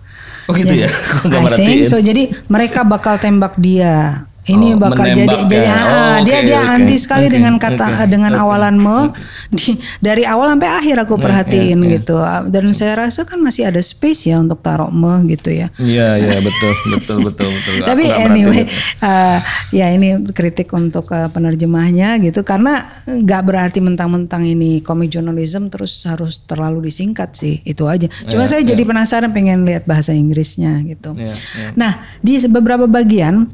[0.49, 0.89] Oh gitu ya.
[1.29, 2.01] Gua nggak I think so.
[2.01, 5.75] Jadi mereka bakal tembak dia ini Oh, bakal jadi jadi ya.
[5.75, 6.73] ah, Oh, dia oke, dia oke.
[6.73, 8.41] anti sekali Oke, dengan kata oke, dengan oke.
[8.43, 8.97] awalan me
[9.57, 11.91] di, dari awal sampai akhir aku perhatiin iya.
[11.99, 16.15] gitu dan saya rasa kan masih ada space ya untuk taruh me gitu ya Iya,
[16.17, 17.73] iya betul, betul, betul, betul.
[17.77, 18.63] Aku tapi anyway
[18.99, 19.37] eh,
[19.83, 26.07] ya ini kritik untuk eh, penerjemahnya gitu karena nggak berarti mentang-mentang ini komik journalism terus
[26.07, 31.13] harus terlalu disingkat sih itu aja cuma saya jadi penasaran pengen lihat bahasa Inggrisnya gitu
[31.17, 31.69] Iya, iya.
[31.73, 33.49] Nah, di beberapa bagian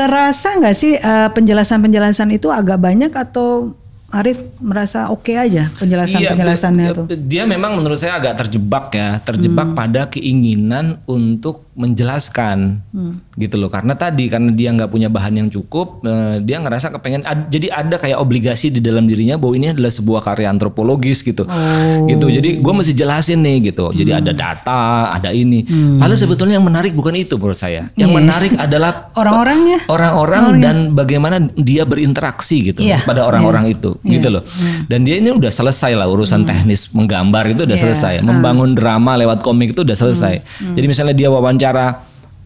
[0.00, 3.76] terasa nggak sih eh, penjelasan-penjelasan itu agak banyak atau
[4.10, 7.06] Arif merasa oke aja penjelasan-penjelasannya Iya, tuh?
[7.14, 9.78] Dia memang menurut saya agak terjebak ya, terjebak Hmm.
[9.78, 12.58] pada keinginan untuk menjelaskan,
[12.90, 13.18] Hmm.
[13.34, 13.68] gitu loh.
[13.68, 17.22] Karena tadi karena dia nggak punya bahan yang cukup, eh, dia ngerasa kepengen.
[17.22, 21.42] ad- jadi ada kayak obligasi di dalam dirinya bahwa ini adalah sebuah karya antropologis gitu,
[21.42, 22.06] Oh.
[22.06, 22.26] gitu.
[22.26, 23.90] Jadi gue mesti jelasin nih gitu.
[23.90, 24.20] Jadi Hmm.
[24.20, 24.80] ada data,
[25.12, 25.62] ada ini.
[25.96, 27.88] Padahal sebetulnya yang menarik bukan itu menurut saya.
[27.94, 28.90] Yang menarik adalah
[29.20, 29.78] Orang-orangnya?
[29.86, 34.42] orang-orang dan bagaimana dia berinteraksi gitu Iya, pada orang-orang itu gitu loh.
[34.86, 38.14] Dan dia ini udah selesai lah urusan teknis menggambar itu udah Iya, selesai.
[38.20, 40.42] Membangun drama lewat komik itu udah selesai.
[40.74, 41.69] Jadi misalnya dia wawancara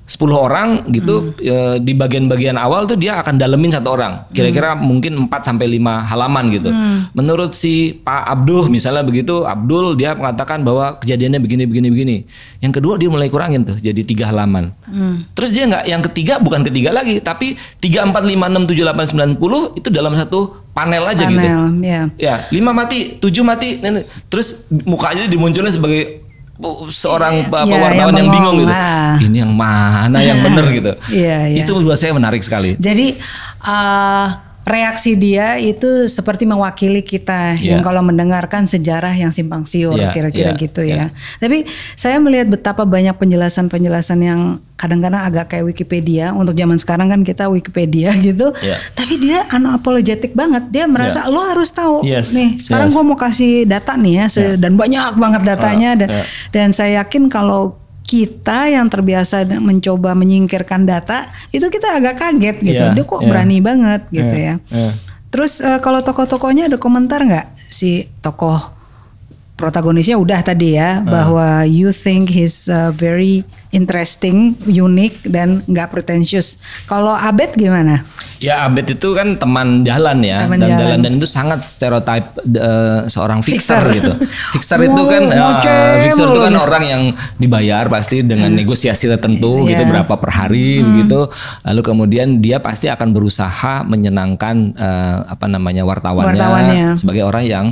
[0.04, 4.28] 10 orang gitu eh, di bagian-bagian awal tuh dia akan dalemin satu orang.
[4.36, 6.68] Kira-kira mungkin 4 sampai 5 halaman gitu.
[7.16, 12.16] Menurut si Pak Abdul misalnya begitu, Abdul dia mengatakan bahwa kejadiannya begini begini begini.
[12.60, 14.76] Yang kedua dia mulai kurangin tuh jadi tiga halaman.
[15.32, 19.40] Terus dia nggak yang ketiga bukan ketiga lagi, tapi 3 4 5 6 7 8
[19.40, 21.38] 9 10 itu dalam satu panel aja gitu.
[21.40, 22.02] Panel, ya.
[22.20, 23.80] Ya, lima mati, tujuh mati,
[24.28, 26.23] terus mukanya dimunculin sebagai
[26.88, 28.72] seorang apa, Iya, wartawan yang yang, bingung gitu.
[28.74, 29.14] ah.
[29.18, 30.92] Ini yang mana yang benar gitu.
[31.10, 31.62] Iya, iya.
[31.66, 32.78] Itu buat saya menarik sekali.
[32.78, 33.18] Jadi
[33.64, 34.26] eh,
[34.64, 37.76] reaksi dia itu seperti mewakili kita Iya.
[37.76, 41.12] yang kalau mendengarkan sejarah yang simpang siur Iya, kira-kira iya, gitu ya.
[41.36, 44.40] Tapi saya melihat betapa banyak penjelasan-penjelasan yang
[44.74, 46.32] kadang-kadang agak kayak Wikipedia.
[46.32, 48.50] Untuk zaman sekarang kan kita Wikipedia gitu.
[48.56, 48.76] Iya.
[48.94, 50.68] Tapi dia unapologetic banget.
[50.68, 52.58] Dia merasa lo harus tahu Yes, nih.
[52.58, 52.94] Sekarang yes.
[52.96, 56.24] gue mau kasih data nih ya se- dan banyak banget datanya dan iya.
[56.50, 62.84] dan saya yakin kalau kita yang terbiasa mencoba menyingkirkan data itu kita agak kaget gitu.
[62.84, 63.28] Iya, Dia kok iya.
[63.32, 64.54] berani banget gitu Iya, ya.
[64.70, 64.90] iya.
[65.32, 68.70] Terus eh, kalau tokoh-tokohnya ada komentar nggak si tokoh
[69.54, 76.56] protagonisnya udah tadi ya bahwa you think he's uh, very interesting, unik dan nggak pretentious.
[76.84, 78.06] Kalau Abed gimana?
[78.38, 80.80] Ya Abed itu kan teman jalan ya, Teman dan jalan.
[80.80, 83.84] jalan dan itu sangat stereotip eh, seorang fixer, Fixer.
[83.92, 84.12] gitu.
[84.54, 87.02] Fixer itu kan, ya, ngoceh fixer itu kan orang yang
[87.34, 89.74] dibayar pasti dengan negosiasi tertentu Iya.
[89.74, 91.26] gitu berapa per hari gitu.
[91.64, 96.86] Lalu kemudian dia pasti akan berusaha menyenangkan eh, apa namanya wartawannya, Wartawannya.
[96.94, 97.66] sebagai orang yang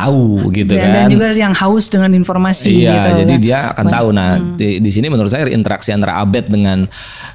[0.00, 0.92] tahu gitu dan, kan.
[0.96, 3.10] dan juga yang haus dengan informasi Iya, gitu.
[3.24, 3.40] jadi kan.
[3.44, 4.08] dia akan tahu.
[4.16, 6.88] Nah, di, di sini menurut saya interaksi antara Abed dengan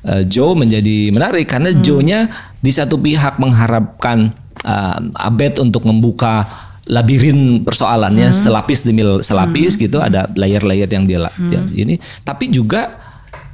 [0.04, 2.28] eh, Joe menjadi menarik karena Joe-nya
[2.60, 4.34] di satu pihak mengharapkan
[4.66, 6.44] eh, Abed untuk membuka
[6.86, 13.05] labirin persoalannya selapis demi selapis gitu, ada layer-layer yang dia la- ya, ini, tapi juga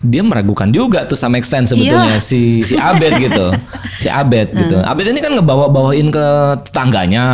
[0.02, 3.48] dia meragukan juga tuh sama extent sebetulnya si si Abed gitu.
[4.02, 4.82] Si Abed gitu.
[4.82, 6.26] Abed ini kan ngebawa-bawain ke
[6.66, 7.26] tetangganya.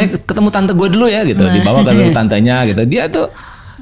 [0.00, 1.44] Eh ketemu tante gue dulu ya gitu.
[1.44, 2.88] Dibawa ke tantenya gitu.
[2.88, 3.28] Dia tuh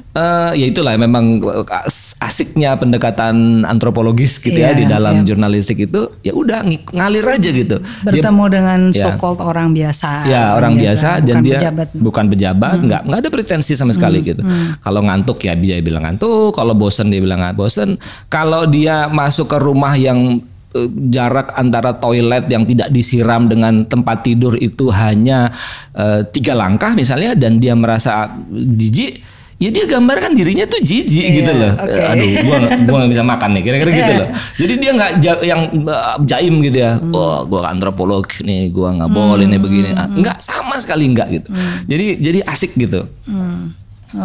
[0.09, 1.37] eh ya itulah memang
[1.85, 7.25] as- asiknya pendekatan antropologis gitu ya Iya, di dalam jurnalistik itu ya udah ng- ngalir
[7.29, 7.77] aja gitu.
[7.77, 9.05] Dia- bertemu dengan Ya.
[9.05, 10.25] so called orang biasa.
[10.25, 11.87] Ya orang biasa, dan bukan dia pejabat.
[11.89, 12.01] Hmm.
[12.01, 14.41] bukan pejabat, nggak nggak ada pretensi sama sekali gitu.
[14.79, 18.01] Kalau ngantuk ya dia bilang ngantuk, kalau bosen dia bilang nggak bosen.
[18.27, 24.21] Kalau dia masuk ke rumah yang eh, jarak antara toilet yang tidak disiram dengan tempat
[24.21, 25.53] tidur itu hanya
[25.93, 29.21] eh, tiga langkah misalnya dan dia merasa jijik.
[29.59, 31.03] Ya dia gambarkan dirinya tuh jijik
[31.35, 31.75] gitu loh.
[31.75, 32.01] Iya, oke.
[32.09, 34.17] Aduh, gua gua nggak bisa makan nih, kira-kira gitu Iya.
[34.17, 34.29] loh.
[34.55, 36.91] Jadi dia nggak ja- yang uh, jaim gitu ya.
[36.95, 37.11] Hmm.
[37.11, 39.89] Oh, gua antropolog nih, gua nggak boleh nih begini.
[39.91, 41.47] Ah, Nggak sama sekali nggak gitu.
[41.85, 43.03] Jadi jadi asik gitu.
[43.23, 43.75] Hmm,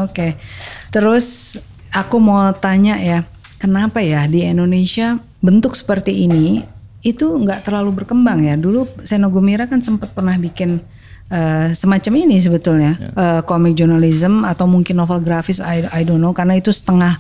[0.01, 0.39] Oke.
[0.89, 1.59] Terus
[1.91, 6.63] aku mau tanya ya, kenapa ya di Indonesia bentuk seperti ini
[7.01, 8.55] itu nggak terlalu berkembang ya?
[8.55, 10.79] Dulu Seno Gumira kan sempat pernah bikin
[11.31, 16.33] eh, semacam ini sebetulnya, eh, comic journalism atau mungkin novel grafis, I, I don't know,
[16.37, 17.17] karena itu setengah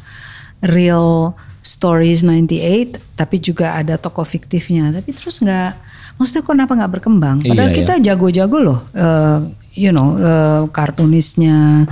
[0.64, 4.92] real stories 98, tapi juga ada tokoh fiktifnya.
[4.92, 5.72] Tapi terus nggak,
[6.20, 7.40] maksudnya kenapa nggak berkembang?
[7.40, 9.38] Padahal Iya, kita jago-jago loh, eh,
[9.74, 11.88] you know, eh, kartunisnya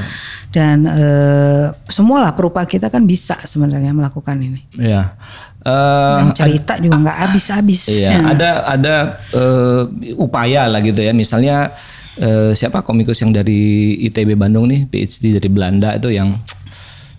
[0.52, 4.60] dan eh, semualah perupa kita kan bisa sebenarnya melakukan ini.
[4.76, 5.16] Iya.
[5.62, 7.88] Eh, Dan cerita juga nggak habis-habis.
[7.88, 8.94] Iya, ada ada
[9.32, 9.82] eh,
[10.20, 11.16] upaya lah gitu ya.
[11.16, 11.72] Misalnya
[12.14, 13.60] eh, siapa komikus yang dari
[14.02, 16.28] ITB Bandung nih, PhD dari Belanda itu yang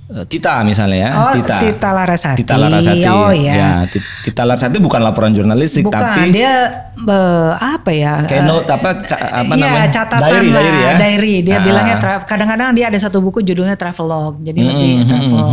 [0.05, 1.57] eh, Tita misalnya ya, Oh, Tita.
[1.59, 2.37] Tita Larasati.
[2.39, 3.07] Tita Larasati.
[3.07, 3.53] Oh, iya.
[3.53, 6.53] Ya, Ti- Tita Larasati bukan laporan jurnalistik Bukan tapi dia
[6.93, 8.21] eh, apa ya?
[8.23, 9.89] eh, note apa ca- apa Iya, namanya?
[9.89, 10.93] catatan diary, lah, diary ya.
[10.95, 11.35] diary.
[11.41, 11.61] Dia Ah.
[11.61, 15.47] bilangnya kadang-kadang dia ada satu buku judulnya travelog, jadi Hmm, lebih travel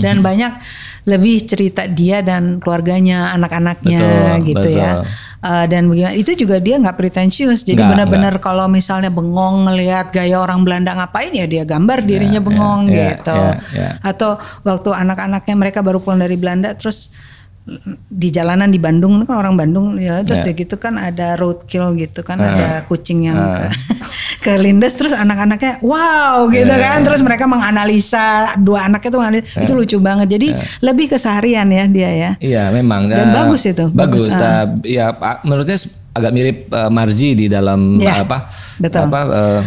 [0.00, 0.52] dan banyak
[1.06, 4.02] lebih cerita dia dan keluarganya, anak-anaknya
[4.36, 5.06] Betul, gitu ya.
[5.46, 10.42] Eh, dan bagaimana itu juga dia nggak pretensius, jadi benar-benar kalau misalnya bengong ngelihat gaya
[10.42, 13.30] orang Belanda ngapain ya dia gambar dirinya bengong ya, gitu.
[13.30, 13.90] ya, ya.
[14.02, 14.34] Atau
[14.66, 17.14] waktu anak-anaknya mereka baru pulang dari Belanda terus
[18.06, 20.46] di jalanan di Bandung kan orang Bandung ya terus Ya.
[20.46, 22.46] dia gitu kan ada roadkill gitu kan Ah.
[22.48, 23.66] ada kucing yang ke,
[24.46, 26.94] ke lindes terus anak-anaknya wow gitu Ya.
[26.94, 27.02] kan.
[27.02, 30.26] Terus mereka menganalisa dua anaknya tuh menganalisa, itu lucu banget.
[30.30, 30.48] Jadi
[30.80, 32.30] lebih keseharian ya dia ya.
[32.38, 33.10] Iya memang.
[33.10, 35.76] Dan Eh, bagus itu, bagus, bagus, eh, ya Pak, menurutnya
[36.12, 38.46] agak mirip eh, Marji di dalam Iya, apa
[38.78, 39.10] betul.
[39.10, 39.60] apa eh,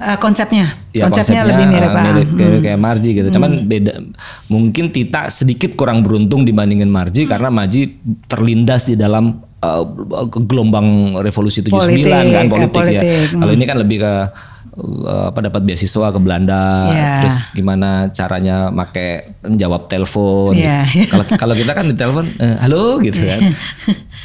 [0.00, 0.72] Eh, konsepnya.
[0.92, 2.04] Ya konsepnya, lebih mirip ah.
[2.10, 3.28] mirip kayak, kayak Marji gitu.
[3.32, 4.00] Cuman beda
[4.48, 9.84] mungkin Tita sedikit kurang beruntung dibandingin Marji karena Marji terlindas di dalam eh,
[10.32, 13.36] gelombang revolusi 79 Politik, kan politik, politik, ya.
[13.36, 14.12] kalau ini kan lebih ke
[15.04, 17.12] apa dapat beasiswa ke Belanda Iya.
[17.20, 20.88] terus gimana caranya make menjawab telepon Iya.
[20.88, 21.12] gitu.
[21.12, 23.40] kalau kalau kita kan di telepon eh, halo gitu kan.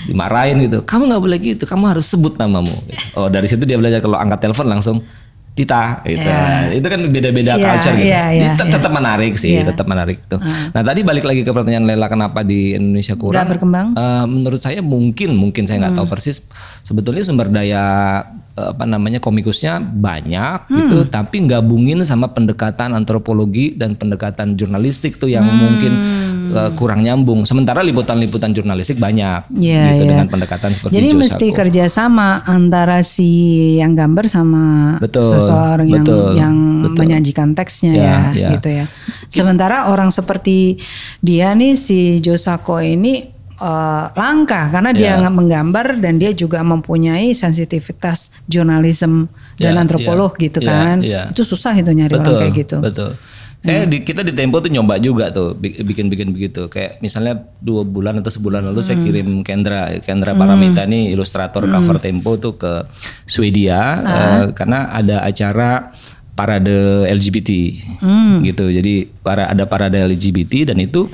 [0.08, 0.88] Dimarahin gitu.
[0.88, 2.72] Kamu nggak boleh gitu kamu harus sebut namamu.
[3.20, 5.04] Oh dari situ dia belajar kalau angkat telepon langsung
[5.58, 6.70] Tita gitu Iya.
[6.72, 8.76] itu kan beda-beda Iya, culture gitu iya, iya, Jadi tet- iya.
[8.78, 9.64] tetap menarik sih Iya.
[9.68, 10.38] tetap menarik tuh
[10.70, 13.88] nah tadi balik lagi ke pertanyaan Lela kenapa di Indonesia kurang Nggak berkembang?
[13.92, 16.00] Eh, menurut saya mungkin mungkin saya nggak Hmm.
[16.00, 16.46] tahu persis
[16.82, 17.84] sebetulnya sumber daya
[18.54, 20.78] eh, apa namanya komikusnya banyak Hmm.
[20.80, 25.58] gitu tapi gabungin sama pendekatan antropologi dan pendekatan jurnalistik tuh yang Hmm.
[25.58, 25.94] mungkin
[26.50, 30.10] eh, kurang nyambung sementara liputan-liputan jurnalistik banyak Iya, gitu iya.
[30.12, 31.58] dengan pendekatan seperti Jadi mesti Sacco.
[31.58, 33.30] kerjasama antara si
[33.76, 34.64] yang gambar sama
[34.98, 36.98] Betul, seseorang yang betul, yang betul.
[36.98, 38.50] menyajikan teksnya Ya, ya, ya.
[38.56, 38.86] gitu ya.
[39.28, 40.80] Sementara orang seperti
[41.20, 47.34] dia nih si Josako ini eh, langka karena dia nggak menggambar dan dia juga mempunyai
[47.34, 49.26] sensitivitas jurnalisme
[49.58, 50.98] dan Ya, antropolog ya, gitu ya, kan.
[51.02, 51.22] ya.
[51.34, 52.78] Itu susah itu nyari orang kayak gitu.
[52.78, 53.18] Betul.
[53.58, 56.66] Saya di, kita di Tempo tuh nyoba juga tuh bi- bikin-bikin begitu.
[56.66, 59.04] Kayak misalnya dua bulan atau sebulan lalu saya Hmm.
[59.04, 62.86] kirim Kendra, Kendra Paramita nih ilustrator cover Tempo tuh ke
[63.24, 63.98] Swedia Ah.
[64.00, 65.90] eh, karena ada acara
[66.38, 66.70] parade
[67.10, 67.50] LGBT
[67.98, 68.46] Hmm.
[68.46, 68.70] gitu.
[68.70, 71.10] Jadi para ada parade LGBT dan itu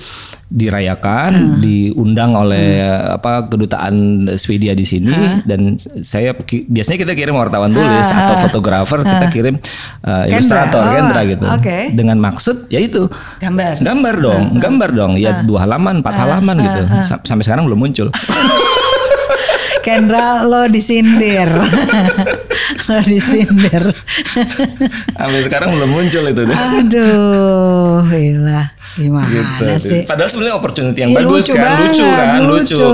[0.46, 1.58] dirayakan, Ah.
[1.58, 3.16] diundang oleh Hmm.
[3.16, 3.96] apa kedutaan
[4.36, 5.16] Swedia di sini
[5.48, 6.36] dan saya
[6.68, 9.56] biasanya kita kirim wartawan tulis atau fotografer kita kirim
[10.04, 11.46] uh, ilustrator Oh, Kendra gitu.
[11.48, 11.78] oke.
[11.96, 13.08] Dengan maksud ya itu
[13.40, 13.80] Gambar.
[13.80, 15.14] gambar dong, gambar dong.
[15.16, 16.82] Ya dua halaman, empat halaman gitu.
[17.02, 18.12] Sam- Sampai sekarang belum muncul.
[19.84, 21.48] Kendra lo disindir.
[23.10, 23.84] disindir.
[25.14, 26.58] Sampai sekarang belum muncul itu deh.
[26.58, 28.64] Aduh, gila.
[28.94, 29.66] Gimana Gitu.
[29.82, 30.02] sih?
[30.06, 32.86] Padahal sebenarnya opportunity yang Ih, bagus lucu kan, banget, lucu kan, lucu.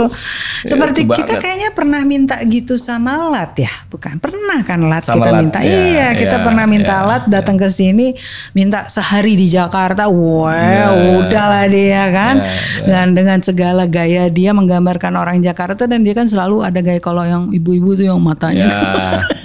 [0.61, 1.41] Seperti Lucu kita banget.
[1.41, 4.15] kayaknya pernah minta gitu sama Lat ya, bukan?
[4.15, 5.59] Pernah kan Lat Sama kita Lat, minta.
[5.59, 8.15] ya, iya, kita ya, pernah minta ya, Lat datang ke sini
[8.53, 10.07] minta sehari di Jakarta.
[10.07, 12.35] Wah, Ya, udahlah dia kan.
[12.37, 12.83] ya, ya.
[12.87, 17.21] Dan dengan segala gaya dia menggambarkan orang Jakarta dan dia kan selalu ada gaya kalau
[17.21, 18.79] yang ibu-ibu tuh yang matanya Ya,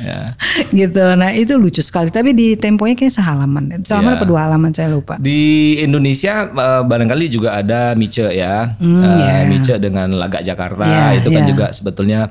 [0.01, 0.19] ya.
[0.73, 1.03] gitu.
[1.15, 2.09] Nah, itu lucu sekali.
[2.09, 3.81] Tapi di temponya kayak sehalaman.
[3.81, 4.19] Sehalaman Ya.
[4.19, 5.15] apa dua halaman saya lupa.
[5.17, 5.41] Di
[5.79, 9.47] Indonesia eh, barangkali juga ada Mice ya, Eh, ya.
[9.47, 11.49] Mice dengan Lagak Jakarta Ya, itu kan ya.
[11.49, 12.31] juga sebetulnya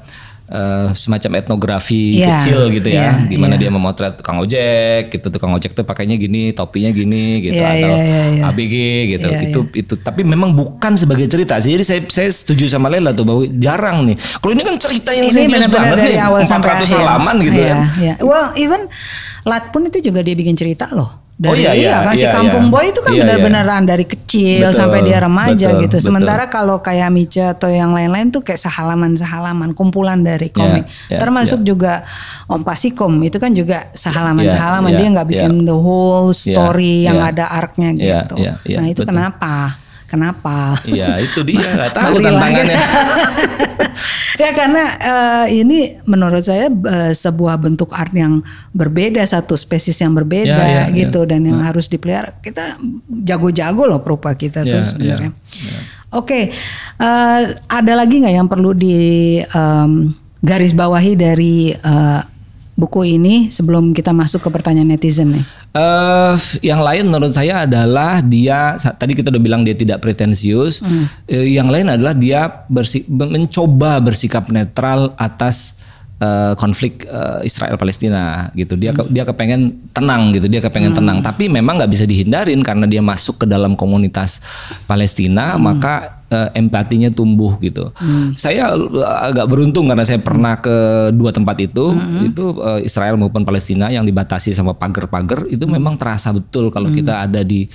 [0.53, 3.65] eh, semacam etnografi Ya, kecil gitu ya, ya, gimana ya.
[3.65, 7.89] dia memotret tukang ojek gitu, tukang ojek tuh pakainya gini, topinya gini gitu Ya, atau
[7.89, 8.43] ya, ya, ya.
[8.47, 8.75] ABG
[9.11, 9.93] gitu, Ya, itu itu.
[9.97, 11.57] Tapi memang bukan sebagai cerita.
[11.57, 14.13] Jadi saya saya setuju sama Lela tuh bahwa jarang nih.
[14.37, 16.93] Kalau ini kan cerita yang ini serius banget dari nih, awal 400 sampai akhir.
[16.93, 17.79] halaman gitu Iya, kan.
[17.97, 18.13] iya.
[18.19, 18.81] Well, even
[19.43, 21.22] Lat pun itu juga dia bikin cerita loh.
[21.43, 22.71] Oh, Dari iya, iya, kan si iya, Kampung iya.
[22.71, 23.23] Boy itu kan Iya, iya.
[23.27, 25.95] benar-benaran dari kecil Betul, sampai dia remaja betul, gitu.
[25.99, 26.07] betul.
[26.07, 30.87] Sementara kalau kayak Mice atau yang lain-lain tuh kayak sehalaman-sehalaman kumpulan dari komik.
[31.11, 32.07] iya, Termasuk juga
[32.47, 35.67] Om Pasikom itu kan juga sehalaman-sehalaman Iya, dia iya, nggak bikin iya.
[35.67, 37.29] the whole story Iya, yang iya.
[37.29, 38.35] ada arc-nya Iya, gitu.
[38.39, 39.11] iya, iya, nah, itu betul.
[39.11, 39.55] kenapa?
[40.07, 40.77] Kenapa?
[40.85, 42.77] Iya itu dia nggak tahu tantangannya.
[44.43, 48.43] ya karena eh, ini menurut saya eh, sebuah bentuk art yang
[48.75, 52.35] berbeda satu spesies yang berbeda Ya, ya, gitu dan yang harus dipelihara.
[52.43, 52.75] Kita
[53.07, 55.29] jago-jago loh perupa kita tuh Ya, sebenarnya.
[55.31, 55.79] ya,
[56.13, 56.51] Oke,
[56.99, 58.97] eh, ada lagi nggak yang perlu di
[59.41, 60.11] em,
[60.43, 62.21] garis bawahi dari eh,
[62.73, 65.45] buku ini sebelum kita masuk ke pertanyaan netizen nih?
[65.73, 66.33] Eh,
[66.65, 70.81] yang lain menurut saya adalah dia tadi kita udah bilang dia tidak pretensius.
[71.25, 75.77] Eh, yang lain adalah dia bersi- mencoba bersikap netral atas
[76.23, 78.79] eh, konflik eh, Israel Palestina gitu.
[78.79, 80.47] Dia ke- dia kepengen tenang gitu.
[80.47, 81.19] Dia kepengen tenang.
[81.19, 84.39] Tapi memang nggak bisa dihindarin karena dia masuk ke dalam komunitas
[84.87, 87.91] Palestina maka eh, empatinya tumbuh gitu.
[88.33, 90.75] Saya eh, agak beruntung karena saya pernah ke
[91.11, 91.91] dua tempat itu,
[92.23, 97.27] itu eh, Israel maupun Palestina yang dibatasi sama pagar-pagar itu memang terasa betul kalau kita
[97.27, 97.67] ada di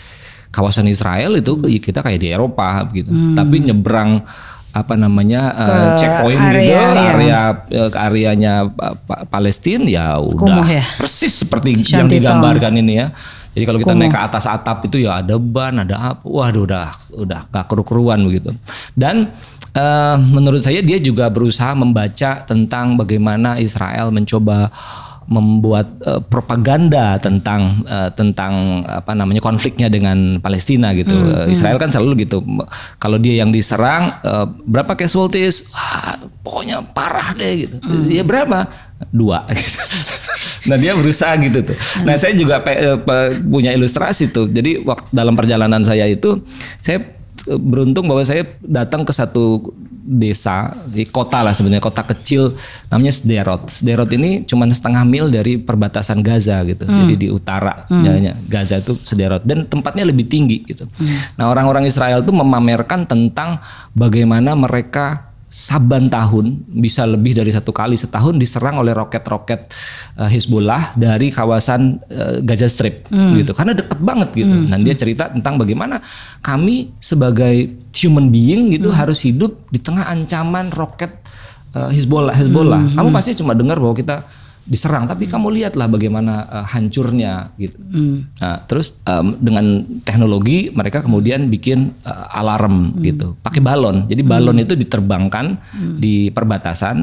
[0.49, 3.13] kawasan Israel itu ya kita kayak di Eropa gitu.
[3.37, 4.25] Tapi nyebrang
[4.69, 7.09] apa namanya eh, Ke checkpoint area, gitu ya.
[7.17, 7.41] area
[7.73, 10.85] eh, ke areanya Pa- Palestina ya udah ya?
[11.01, 13.09] persis seperti yang digambarkan ini ya.
[13.57, 14.07] Jadi kalau kita Kumuh.
[14.07, 18.55] naik ke atas atap itu ya ada ban, ada apa, waduh udah udah keru-keruan begitu.
[18.95, 19.33] Dan
[19.73, 24.71] eh, menurut saya dia juga berusaha membaca tentang bagaimana Israel mencoba
[25.29, 31.13] membuat eh, propaganda tentang eh, tentang apa namanya konfliknya dengan Palestina gitu.
[31.13, 32.41] Eh, Israel kan selalu gitu.
[32.97, 35.69] Kalau dia yang diserang eh, berapa casualties?
[35.69, 37.77] Wah, pokoknya parah deh gitu.
[38.09, 38.67] Ya berapa?
[39.13, 39.79] Dua gitu.
[40.67, 41.77] Nah dia berusaha gitu tuh.
[42.03, 44.49] Nah saya juga pe- pe- punya ilustrasi tuh.
[44.49, 46.41] Jadi waktu dalam perjalanan saya itu
[46.83, 47.05] saya
[47.47, 49.61] beruntung bahwa saya datang ke satu
[50.09, 52.57] desa di kota lah sebenarnya kota kecil
[52.89, 53.69] namanya Sderot.
[53.69, 56.89] Sderot ini cuma setengah mil dari perbatasan Gaza gitu.
[56.89, 60.89] Jadi di utara jadinya Gaza itu Sderot dan tempatnya lebih tinggi gitu.
[61.37, 63.61] Nah orang-orang Israel tuh memamerkan tentang
[63.93, 69.73] bagaimana mereka saban tahun bisa lebih dari satu kali setahun diserang oleh roket-roket
[70.21, 74.55] eh, Hezbollah dari kawasan eh, Gaza Strip gitu karena deket banget gitu.
[74.69, 76.05] Dan dia cerita tentang bagaimana
[76.45, 81.11] kami sebagai human being gitu harus hidup di tengah ancaman roket
[81.75, 82.35] eh, Hezbollah.
[82.35, 82.95] Hezbollah.
[82.95, 84.23] Kamu pasti cuma dengar bahwa kita
[84.69, 87.77] diserang, tapi kamu lihatlah bagaimana eh, hancurnya gitu.
[88.39, 94.07] Nah, terus em, dengan teknologi mereka kemudian bikin eh, alarm gitu, pakai balon.
[94.07, 95.59] Jadi balon itu diterbangkan
[95.99, 96.97] di perbatasan.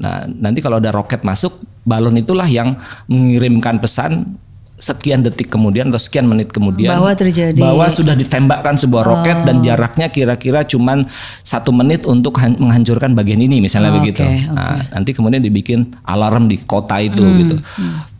[0.00, 2.72] Nah, nanti kalau ada roket masuk, balon itulah yang
[3.04, 4.40] mengirimkan pesan
[4.80, 9.60] sekian detik kemudian atau sekian menit kemudian Bahwa terjadi- bahwa sudah ditembakkan sebuah roket dan
[9.60, 11.04] jaraknya kira-kira cuman
[11.40, 14.24] satu menit untuk han- menghancurkan bagian ini misalnya Oh, begitu.
[14.24, 17.56] oke, Nah, nanti kemudian dibikin alarm di kota itu Hmm, gitu.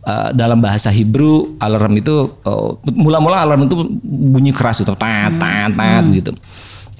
[0.01, 5.69] Uh, dalam bahasa Hebrew alarm itu uh, mula-mula alarm itu bunyi keras gitu, tat tat
[5.71, 6.13] tat Hmm.
[6.13, 6.31] gitu.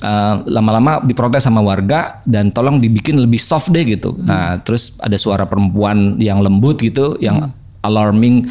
[0.02, 4.14] Uh, lama-lama diprotes sama warga dan tolong dibikin lebih soft deh gitu.
[4.14, 4.26] Hmm.
[4.26, 7.54] Nah, terus ada suara perempuan yang lembut gitu, yang Hmm.
[7.82, 8.50] alarming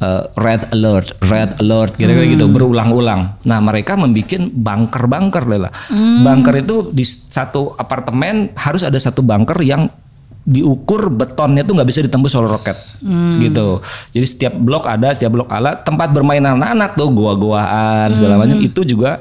[0.00, 2.54] uh, red alert, red alert, gitu Hmm.
[2.56, 3.40] berulang-ulang.
[3.46, 5.70] Nah, mereka membuat bunker-bunker Lela.
[5.92, 6.24] Hmm.
[6.24, 9.86] Bunker itu di satu apartemen harus ada satu bunker yang
[10.40, 12.74] diukur betonnya tuh nggak bisa ditembus oleh roket
[13.44, 13.84] gitu.
[14.16, 18.80] Jadi setiap blok ada, setiap blok ala tempat bermain anak-anak tuh gua-guaan segala macam itu
[18.82, 19.20] juga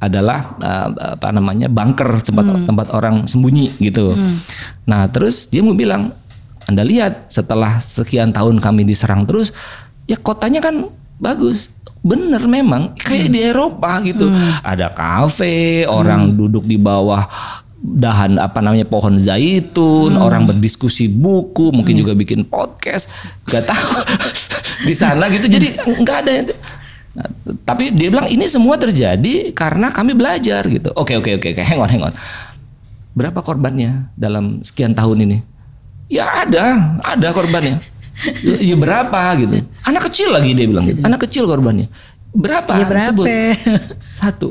[0.00, 4.14] adalah uh, apa namanya bunker tempat tempat orang sembunyi gitu.
[4.86, 6.14] Nah terus dia mau bilang
[6.70, 9.50] Anda lihat setelah sekian tahun kami diserang terus,
[10.10, 10.90] ya kotanya kan
[11.22, 11.70] bagus.
[12.02, 14.26] Bener memang kayak di Eropa gitu.
[14.66, 17.28] Ada kafe, orang duduk di bawah
[17.80, 23.08] dahan apa namanya pohon zaitun, orang berdiskusi buku, mungkin juga bikin podcast,
[23.46, 23.94] nggak tahu
[24.88, 25.46] di sana gitu.
[25.46, 25.68] Jadi
[26.02, 26.32] nggak ada.
[27.10, 27.26] Nah,
[27.68, 30.90] tapi dia bilang ini semua terjadi karena kami belajar gitu.
[30.96, 32.14] Oke oke oke oke, hang on hang on.
[33.12, 35.38] Berapa korbannya dalam sekian tahun ini?
[36.08, 37.99] Ya ada, ada korbannya.
[38.68, 39.64] Ya, berapa gitu.
[39.82, 41.00] Anak kecil lagi dia bilang gitu.
[41.00, 41.88] Anak kecil korbannya.
[42.30, 42.72] Berapa?
[42.76, 43.06] Ya berapa?
[43.10, 43.26] Sebut.
[44.20, 44.48] Satu.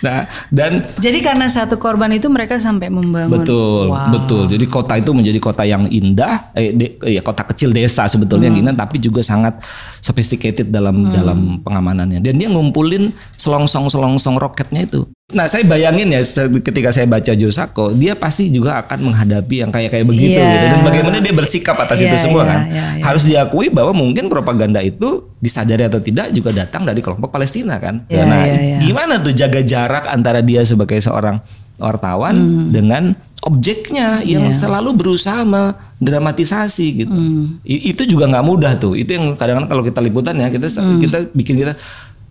[0.00, 3.44] nah, dan Jadi karena satu korban itu mereka sampai membangun.
[3.44, 4.08] Betul, Wow.
[4.16, 4.42] betul.
[4.48, 8.48] Jadi kota itu menjadi kota yang indah, eh, de- eh, ya kota kecil desa sebetulnya
[8.48, 9.60] yang indah, tapi juga sangat
[10.00, 12.24] sophisticated dalam dalam pengamanannya.
[12.24, 15.04] Dan dia ngumpulin selongsong-selongsong roketnya itu.
[15.30, 16.20] Nah, saya bayangin ya
[16.60, 20.46] ketika saya baca Josako, dia pasti juga akan menghadapi yang kayak kayak begitu Iya.
[20.48, 20.66] gitu.
[20.68, 22.60] Dan bagaimana dia bersikap atas Iya, itu semua iya, kan.
[22.66, 23.04] iya, iya.
[23.06, 28.02] Harus diakui bahwa mungkin propaganda itu disadari atau tidak juga datang dari kelompok Palestina kan.
[28.06, 28.78] Iya, nah, iya, iya.
[28.82, 31.38] gimana tuh jaga jarak antara dia sebagai seorang
[31.78, 32.68] wartawan Hmm.
[32.68, 33.02] dengan
[33.40, 34.68] objeknya yang Iya.
[34.68, 37.12] selalu berusaha mendramatisasi gitu.
[37.12, 37.60] Hmm.
[37.64, 38.92] I- Itu juga nggak mudah tuh.
[38.92, 41.00] Itu yang kadang-kadang kalau kita liputan ya kita Hmm.
[41.00, 41.72] kita bikin kita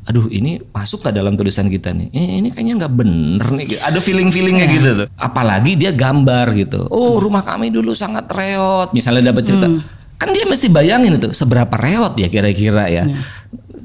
[0.09, 2.09] aduh ini masuk ke dalam tulisan kita nih.
[2.09, 3.77] Eh, ini kayaknya nggak bener nih.
[3.77, 4.73] Ada feeling-feelingnya Iya.
[4.73, 5.07] gitu tuh.
[5.13, 6.89] Apalagi dia gambar gitu.
[6.89, 8.89] Oh rumah kami dulu sangat reot.
[8.89, 9.69] Misalnya dapat cerita.
[9.69, 9.85] Hmm.
[10.17, 13.05] Kan dia mesti bayangin itu seberapa reot ya kira-kira ya.
[13.05, 13.21] Iya.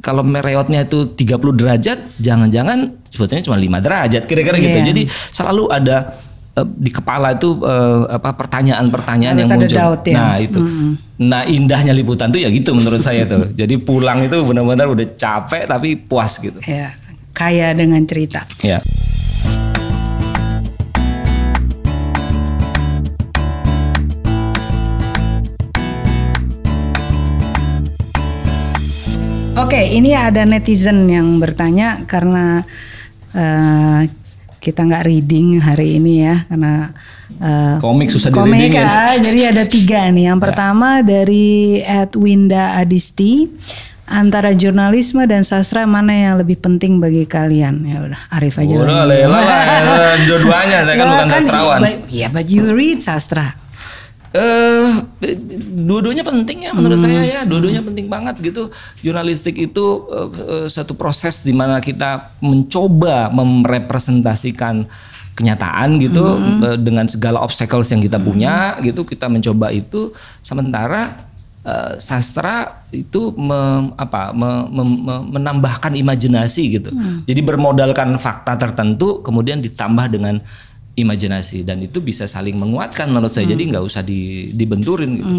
[0.00, 4.78] Kalau reotnya itu 30 derajat, jangan-jangan sebetulnya cuma 5 derajat kira-kira gitu.
[4.80, 4.86] Iya.
[4.96, 6.16] Jadi selalu ada
[6.54, 9.78] eh, di kepala itu eh, apa pertanyaan-pertanyaan yang ada muncul.
[9.78, 10.16] doubt ya.
[10.16, 10.58] Nah, itu.
[11.14, 13.50] Nah, indahnya liputan tuh ya gitu menurut saya tuh.
[13.60, 16.58] Jadi pulang itu benar-benar udah capek tapi puas gitu.
[16.66, 16.94] Ya,
[17.34, 18.46] kaya dengan cerita.
[18.62, 18.78] Ya.
[29.54, 32.66] Oke, ini ada netizen yang bertanya karena
[33.38, 34.10] eh,
[34.64, 36.88] kita nggak reading hari ini ya karena
[37.36, 38.80] eh, Komik susah komik di-readingin.
[38.80, 40.24] ya, jadi ada tiga nih.
[40.26, 43.44] Yang pertama dari Edwinda Adisti
[44.04, 47.84] antara jurnalisme dan sastra mana yang lebih penting bagi kalian?
[47.84, 48.72] Ya udah, Arif aja.
[48.74, 49.40] Udah lela
[50.24, 51.78] dua-duanya saya kan bukan sastrawan.
[51.78, 53.52] but- Ya, but you read sastra.
[54.34, 54.90] Eh,
[55.84, 57.06] dua-duanya penting ya menurut Hmm.
[57.08, 58.68] saya ya, dua-duanya penting banget gitu.
[59.00, 64.84] Jurnalistik itu eh, satu proses di mana kita mencoba merepresentasikan
[65.34, 66.62] kenyataan gitu Hmm.
[66.62, 71.32] eh, dengan segala obstacles yang kita punya gitu, kita mencoba itu sementara
[71.64, 76.92] eh, sastra itu mem- apa me- mem- me- menambahkan imajinasi gitu.
[76.92, 77.24] Hmm.
[77.24, 80.44] Jadi bermodalkan fakta tertentu kemudian ditambah dengan
[80.94, 83.50] imajinasi dan itu bisa saling menguatkan menurut saya.
[83.50, 85.34] Jadi nggak usah di, dibenturin gitu.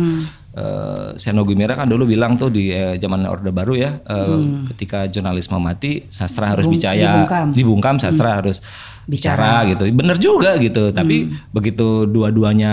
[0.55, 4.39] Eh, Seno Gumira kan dulu bilang tuh di eh, zaman Orde Baru ya, eh,
[4.71, 7.47] ketika jurnalisme mati, sastra harus Bung- bicara, dibungkam.
[7.51, 8.63] dibungkam, sastra harus
[9.03, 9.67] bicara.
[9.67, 9.83] gitu.
[9.91, 10.95] Bener juga gitu.
[10.95, 12.71] Tapi begitu dua-duanya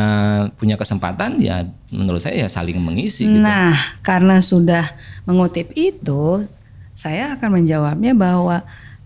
[0.54, 3.26] punya kesempatan, ya menurut saya ya saling mengisi.
[3.26, 3.42] Gitu.
[3.42, 3.74] Nah,
[4.06, 4.86] karena sudah
[5.26, 6.46] mengutip itu,
[6.94, 8.62] saya akan menjawabnya bahwa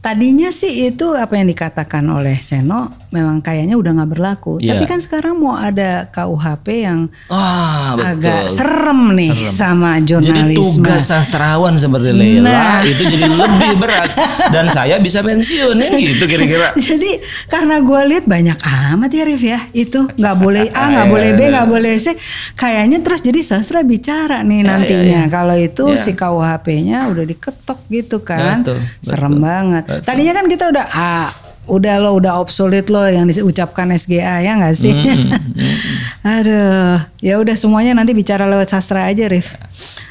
[0.06, 4.52] tadinya sih itu apa yang dikatakan oleh Seno memang kayaknya udah nggak berlaku.
[4.58, 4.76] Iya.
[4.76, 8.06] Tapi kan sekarang mau ada KUHP yang Wah betul.
[8.12, 10.84] agak serem nih sama Jadi jurnalisme.
[10.84, 12.78] tugas sastrawan seperti Leila Nah.
[12.82, 14.10] itu jadi lebih berat
[14.48, 16.70] dan saya bisa pensiun kan gitu kira-kira.
[16.88, 17.10] Jadi
[17.46, 21.40] karena gue lihat banyak amat ya Rif ya itu nggak boleh A nggak boleh B
[21.40, 22.12] iya, nggak boleh C
[22.52, 26.00] kayaknya terus jadi sastra bicara nih Iya, nantinya kalau itu Iya.
[26.00, 31.28] si KUHP-nya udah diketok gitu kan Betul, serem banget tadinya kan kita udah ah
[31.66, 34.92] udah lo udah obsolete lo yang diucapkan SGA ya nggak sih
[36.36, 39.54] aduh ya udah semuanya nanti bicara lewat sastra aja Rif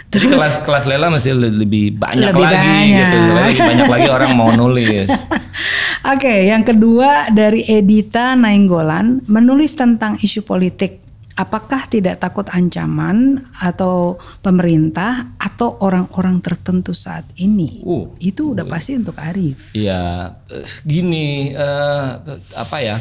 [0.06, 3.04] Jadi kelas kelas Lela masih le- lebih banyak Lebih lagi banyak.
[3.04, 3.18] gitu.
[3.20, 5.12] Lebih banyak lagi orang mau nulis.
[6.16, 11.04] Oke, yang kedua dari Edita Nainggolan menulis tentang isu politik.
[11.36, 17.84] Apakah tidak takut ancaman atau pemerintah atau orang-orang tertentu saat ini?
[17.84, 18.08] Uh.
[18.24, 19.76] Itu udah pasti untuk Arif.
[19.76, 22.10] Iya, eh, gini eh,
[22.56, 22.96] apa ya?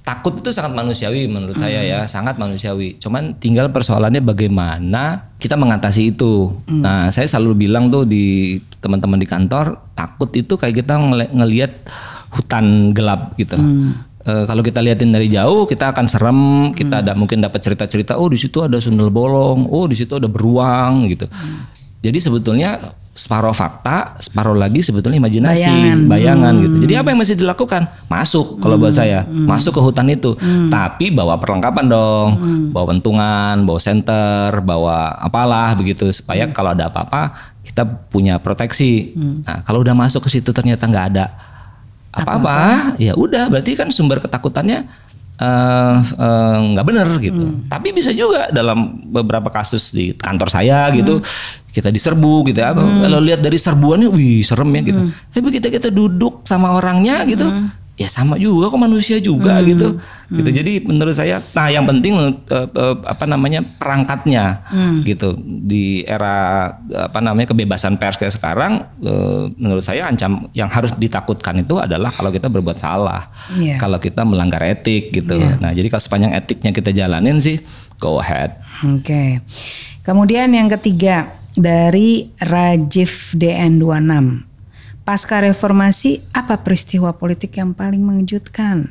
[0.00, 2.96] Takut itu sangat manusiawi menurut saya ya, sangat manusiawi.
[2.96, 6.48] Cuman tinggal persoalannya bagaimana kita mengatasi itu.
[6.72, 11.84] Nah, saya selalu bilang tuh di teman-teman di kantor, takut itu kayak kita ngeli- ngelihat
[12.32, 13.60] hutan gelap gitu.
[14.28, 16.40] Eh, kalau kita liatin dari jauh, kita akan serem.
[16.76, 20.28] Kita ada mungkin dapat cerita-cerita, oh di situ ada sundel bolong, oh di situ ada
[20.28, 21.24] beruang gitu.
[22.04, 22.76] Jadi sebetulnya
[23.16, 25.98] separuh fakta, separuh lagi sebetulnya imajinasi, Bayangan.
[26.06, 26.76] bayangan, gitu.
[26.86, 27.82] Jadi apa yang mesti dilakukan?
[28.06, 30.36] Masuk kalau buat saya, masuk ke hutan itu.
[30.70, 32.28] Tapi bawa perlengkapan dong,
[32.70, 39.18] bawa pentungan, bawa senter, bawa apalah begitu supaya kalau ada apa-apa kita punya proteksi.
[39.42, 41.26] Nah, kalau udah masuk ke situ ternyata nggak ada
[42.12, 44.88] apa-apa, ya udah berarti kan sumber ketakutannya
[45.38, 47.44] eh, eh, nggak benar gitu.
[47.68, 51.20] Tapi bisa juga dalam beberapa kasus di kantor saya gitu
[51.68, 52.74] kita diserbu gitu ya.
[52.74, 55.00] Kalau lihat dari serbuannya, wih serem ya gitu.
[55.30, 57.46] Tapi kita kita duduk sama orangnya gitu,
[57.98, 59.98] ya sama juga kok manusia juga gitu.
[60.30, 60.50] Gitu.
[60.54, 62.30] Jadi menurut saya, nah yang penting eh,
[62.70, 64.62] eh, apa namanya perangkatnya
[65.02, 70.94] gitu di era apa namanya kebebasan pers kayak sekarang, eh, menurut saya ancam yang harus
[70.94, 73.82] ditakutkan itu adalah kalau kita berbuat salah, Iya.
[73.82, 75.34] kalau kita melanggar etik gitu.
[75.58, 77.58] Nah jadi kalau sepanjang etiknya kita jalanin sih,
[77.98, 78.62] go ahead.
[78.86, 79.42] Oke.
[80.06, 84.47] Kemudian yang ketiga dari Rajiv DN26.
[85.08, 88.84] Pasca reformasi apa peristiwa politik yang paling mengejutkan?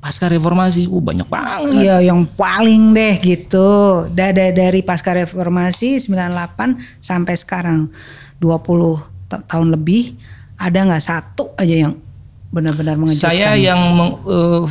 [0.00, 1.84] Pasca reformasi, uh banyak banget.
[1.84, 3.68] Iya yang paling deh gitu.
[4.08, 7.92] Dada dari pasca reformasi 98 sampai sekarang
[8.40, 8.96] 20
[9.28, 10.16] ta- tahun lebih
[10.56, 12.00] ada nggak satu aja yang
[12.48, 13.28] benar-benar mengejutkan?
[13.28, 14.64] Saya yang meng- eh,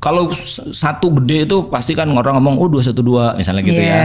[0.00, 0.32] kalau
[0.72, 4.00] satu gede itu pasti kan orang ngomong oh 212 misalnya gitu Iya.
[4.00, 4.04] ya.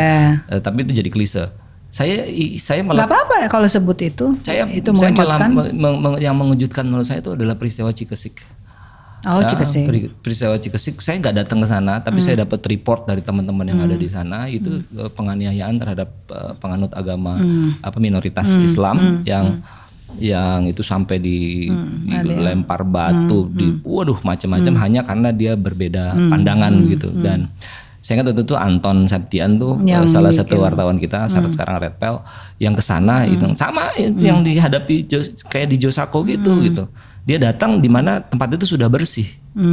[0.51, 1.47] Eh, tapi itu jadi klise.
[1.91, 2.23] Saya
[2.55, 4.25] saya malah Nggak apa-apa ya kalau sebut itu.
[4.39, 5.51] saya itu saya malah mengejutkan.
[5.51, 8.39] me- me- me- yang mengejutkan menurut saya itu adalah peristiwa Cikesik.
[9.21, 9.85] oh Ya, Cikesik.
[9.85, 10.97] peri- peristiwa Cikesik.
[10.97, 12.25] Saya nggak datang ke sana tapi Hmm.
[12.25, 14.47] saya dapat report dari teman-teman yang ada di sana.
[14.47, 17.75] Itu eh, penganiayaan terhadap eh, penganut agama Hmm.
[17.77, 19.59] apa minoritas Islam yang
[20.13, 22.07] yang itu sampai di Hmm.
[22.19, 24.73] dilempar batu di waduh macam-macam.
[24.77, 27.11] Hanya karena dia berbeda pandangan gitu.
[27.13, 27.51] Dan
[28.01, 31.77] saya ingat waktu itu Anton Septian tuh eh, Yang salah satu wartawan kita saat sekarang
[31.79, 32.17] Red Pel
[32.57, 35.05] yang ke sana itu sama yang dihadapi
[35.45, 36.89] kayak di Josako gitu gitu.
[37.21, 39.29] Dia datang di mana tempat itu sudah bersih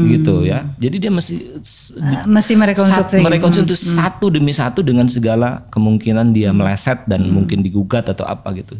[0.06, 0.68] gitu ya.
[0.76, 3.16] Jadi dia mesti s- Eh, Mesti merekonstruksi.
[3.18, 8.76] merekonstruksi satu demi satu dengan segala kemungkinan dia meleset dan mungkin digugat atau apa gitu.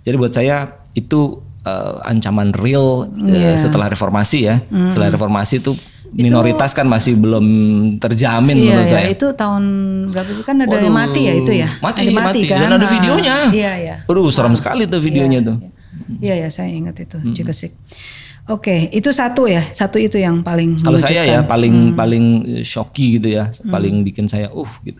[0.00, 4.60] Jadi buat saya itu eh, ancaman real eh, setelah reformasi ya.
[4.90, 5.72] Setelah reformasi itu
[6.10, 7.46] minoritas kan masih belum
[8.02, 9.64] terjamin Iya, menurut iya, saya itu tahun
[10.10, 11.68] berapa sih kan ada Waduh, yang mati ya itu ya?
[11.78, 12.40] Mati, ada mati.
[12.50, 12.58] kan?
[12.58, 13.34] Dan ada Nah, videonya.
[13.54, 13.96] Iya, iya.
[14.10, 15.56] Waduh, serem sekali tuh videonya tuh.
[16.18, 17.72] Iya, ya saya ingat itu Cikesik.
[18.50, 22.24] Oke, itu satu ya, satu itu yang paling Kalau saya ya paling paling
[22.58, 24.98] eh, shocky gitu ya, paling bikin saya uh gitu.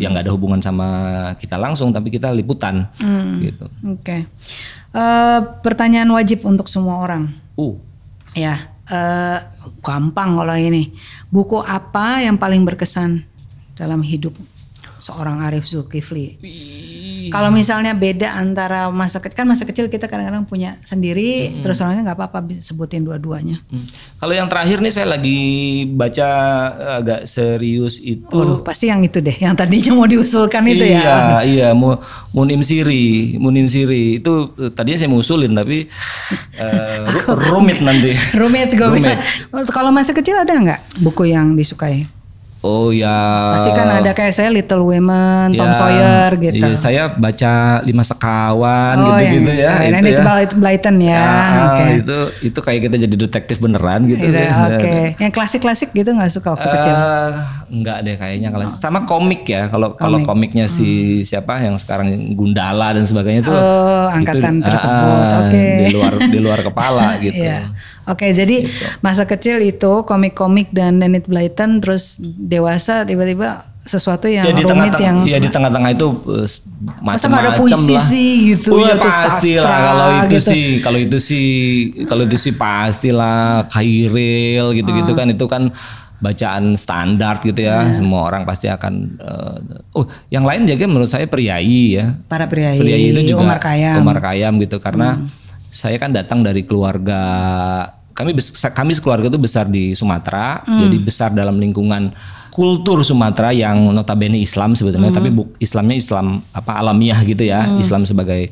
[0.00, 0.88] Yang nggak ada hubungan sama
[1.36, 2.88] kita langsung tapi kita liputan
[3.38, 3.68] gitu.
[3.84, 4.24] Oke.
[4.96, 7.28] Eh, pertanyaan wajib untuk semua orang.
[7.54, 7.76] Uh,
[8.32, 9.38] Ya, eh,
[9.82, 10.94] gampang kalau ini.
[11.30, 13.22] Buku apa yang paling berkesan
[13.76, 14.32] dalam hidup
[14.98, 16.38] seorang Arif Zulkifli?
[17.26, 22.12] Kalau misalnya beda antara masa kecil kan masa kecil kita kadang-kadang punya sendiri, terus orangnya
[22.12, 23.60] nggak apa-apa sebutin dua-duanya.
[23.66, 24.16] hmm.
[24.16, 25.38] Kalau yang terakhir nih saya lagi
[25.90, 26.28] baca
[26.72, 28.30] eh, agak serius itu.
[28.30, 31.18] Waduh, pasti yang itu deh, yang tadinya mau diusulkan itu iya, ya.
[31.42, 31.98] Iya, Mu-
[32.32, 35.90] Munim Siri, Munim Siri itu eh, tadinya saya mau usulin tapi
[37.26, 38.14] ru- rumit nanti.
[38.40, 39.18] Rumit gue bilang.
[39.68, 42.06] Kalau masa kecil ada nggak buku yang disukai?
[42.58, 43.52] Oh ya.
[43.52, 46.56] Pasti kan ada kayak saya Little Women, Tom Ya, Sawyer gitu.
[46.58, 49.72] iya, saya baca Lima Sekawan Oh, gitu-gitu yang- ya.
[49.78, 49.92] keren.
[49.94, 50.26] itu Itu ya.
[50.26, 51.20] Blyton- Blyton ya.
[51.20, 51.84] Ah, Oke.
[51.96, 54.18] Itu itu kayak kita jadi detektif beneran gitu.
[54.20, 54.52] Iya, ya.
[54.68, 54.96] Oke.
[55.16, 56.90] Yang klasik-klasik gitu nggak suka waktu kecil?
[56.92, 57.30] Eh,
[57.70, 60.88] enggak deh kayaknya kalau sama komik ya kalau kalau komiknya si
[61.22, 63.62] siapa yang sekarang Gundala dan sebagainya itu Hmm.
[63.62, 65.22] Oh, itu, angkatan ah, tersebut.
[65.22, 65.66] ah, Oke.
[65.76, 67.58] di luar di luar kepala gitu Iya.
[68.06, 68.62] Oke, jadi
[69.00, 74.70] masa kecil itu komik-komik dan Enid Blyton, terus dewasa tiba-tiba sesuatu yang ya di rumit
[74.90, 76.48] tengah-tengah yang ya di tengah-tengah itu eh,
[76.98, 78.02] Masa nggak ada macam-macam puisi lah.
[78.04, 80.42] sih gitu, Oh, ya atau pasti sastra lah kalau itu gitu.
[80.44, 81.46] sih kalau itu sih
[82.04, 85.16] kalau itu sih pastilah Khairil gitu-gitu Ah.
[85.16, 85.62] kan itu kan
[86.16, 89.58] bacaan standar gitu ya semua orang pasti akan eh,
[89.92, 93.96] oh yang lain juga menurut saya priai ya para priai, priai itu juga Umar Khayyam.
[94.00, 95.22] Umar Khayyam gitu karena
[95.68, 97.20] saya kan datang dari keluarga
[98.16, 98.32] kami
[98.72, 102.10] kami sekeluarga itu besar di Sumatera jadi besar dalam lingkungan
[102.48, 108.02] kultur Sumatera yang notabene Islam sebetulnya tapi bu- Islamnya Islam apa alamiah gitu ya Islam
[108.02, 108.48] sebagai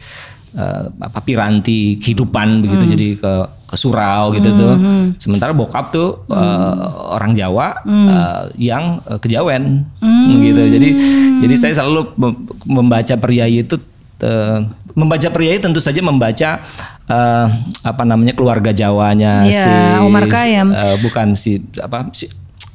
[0.52, 3.32] eh, apa piranti kehidupan begitu jadi ke
[3.64, 4.76] ke surau gitu tuh.
[5.16, 6.74] sementara bokap tuh eh,
[7.10, 9.88] orang Jawa eh, yang eh, kejawen
[10.38, 10.62] gitu.
[10.68, 10.88] Jadi
[11.40, 13.80] jadi saya selalu mem- membaca priai itu
[14.20, 14.58] eh,
[14.92, 16.60] membaca priai tentu saja membaca
[17.06, 17.46] eh,
[17.82, 20.68] apa namanya keluarga Jawanya Iya, si Umar Khayyam.
[20.70, 22.28] eh, bukan si apa si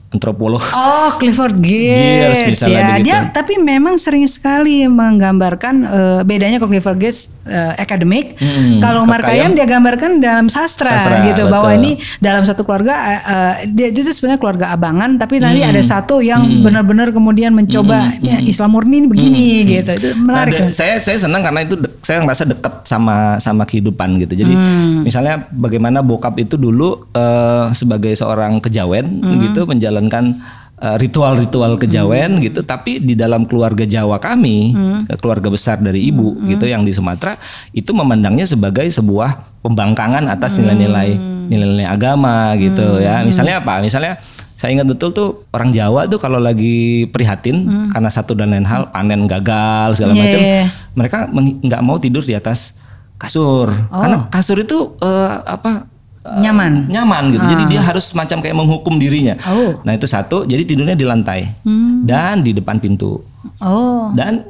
[0.10, 0.58] antropolog.
[0.74, 2.98] Oh, Clifford Geertz, Geertz ya.
[2.98, 3.14] begitu.
[3.14, 9.06] Dia tapi memang sering sekali menggambarkan eh, bedanya kalau Clifford Geertz eh, akademik, Hmm, kalau
[9.06, 11.82] Mark Kayam Kayam dia gambarkan dalam sastra, Sastra, gitu bahwa betul.
[11.86, 15.78] ini dalam satu keluarga eh, dia itu sebenarnya keluarga abangan tapi nanti Hmm.
[15.78, 19.94] ada satu yang benar-benar kemudian mencoba ya, Islam murni ini begini gitu.
[19.94, 20.58] Itu menarik.
[20.58, 20.74] Nah, ya.
[20.74, 24.34] saya saya senang karena itu saya merasa dekat sama sama kehidupan gitu.
[24.39, 25.04] Jadi Hmm.
[25.04, 29.39] misalnya bagaimana bokap itu dulu eh, sebagai seorang kejawen Hmm.
[29.45, 30.39] gitu menjalankan
[30.80, 35.04] eh, ritual-ritual kejawen gitu, tapi di dalam keluarga Jawa kami, Hmm.
[35.20, 37.36] keluarga besar dari ibu gitu yang di Sumatera
[37.76, 40.64] itu memandangnya sebagai sebuah pembangkangan atas Hmm.
[40.64, 41.10] nilai-nilai
[41.52, 43.20] nilai-nilai agama gitu ya.
[43.28, 43.84] Misalnya apa?
[43.84, 44.22] Misalnya
[44.60, 48.91] saya ingat betul tuh orang Jawa tuh kalau lagi prihatin karena satu dan lain hal
[48.91, 50.20] panen gagal segala Hmm.
[50.20, 50.64] Iya, macam, iya.
[50.91, 51.18] mereka
[51.64, 52.76] nggak mau tidur di atas
[53.16, 55.88] kasur karena kasur itu eh, apa
[56.20, 56.91] eh, Nyaman.
[56.91, 57.41] nyaman gitu.
[57.41, 59.39] Jadi dia harus semacam kayak menghukum dirinya.
[59.47, 59.80] Oh.
[59.82, 61.55] Nah itu satu, jadi tidurnya di lantai
[62.03, 63.24] dan di depan pintu
[63.57, 64.12] Oh.
[64.12, 64.43] dan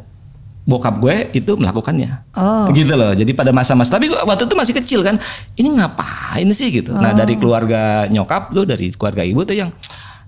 [0.70, 2.30] bokap gue itu melakukannya.
[2.38, 2.70] Oh.
[2.70, 3.18] Gitu loh.
[3.18, 5.18] Jadi pada masa-masa tapi gue waktu itu masih kecil kan.
[5.58, 6.94] Ini ngapain sih gitu.
[6.94, 7.40] Nah, dari Oh.
[7.42, 9.74] keluarga nyokap tuh dari keluarga ibu tuh yang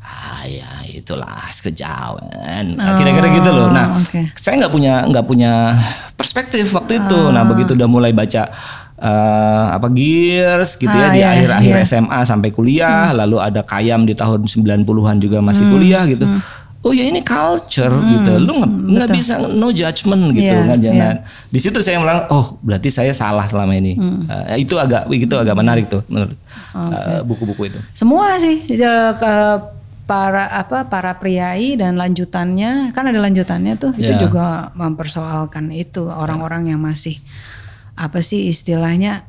[0.02, 2.76] ah ya itulah kejawen.
[2.76, 3.70] Nah, Kira-kira gitu loh.
[3.70, 4.34] Nah, Oh, oke.
[4.34, 5.52] saya nggak punya nggak punya
[6.18, 7.20] perspektif waktu itu.
[7.30, 8.50] Nah, begitu udah mulai baca
[9.02, 11.84] eh, apa Gears gitu ya Ah, di iya, akhir-akhir iya.
[11.84, 16.30] SMA sampai kuliah, lalu ada Kayam di tahun 90-an juga masih Hmm, kuliah gitu.
[16.82, 18.42] Oh ya ini culture gitu.
[18.42, 20.86] Lu nggak bisa no judgment gitu Iya, nggak iya.
[20.90, 21.16] jangan.
[21.54, 23.94] Di situ saya bilang, oh berarti saya salah selama ini.
[23.94, 24.26] Hmm.
[24.50, 26.34] Eh, itu agak itu agak menarik tuh menurut
[26.74, 27.80] eh, buku-buku itu.
[27.94, 29.34] Semua sih ya, ke
[30.10, 34.20] para apa para priai dan lanjutannya kan ada lanjutannya tuh itu Ya.
[34.20, 37.16] juga mempersoalkan itu orang-orang yang masih
[37.96, 39.24] apa sih istilahnya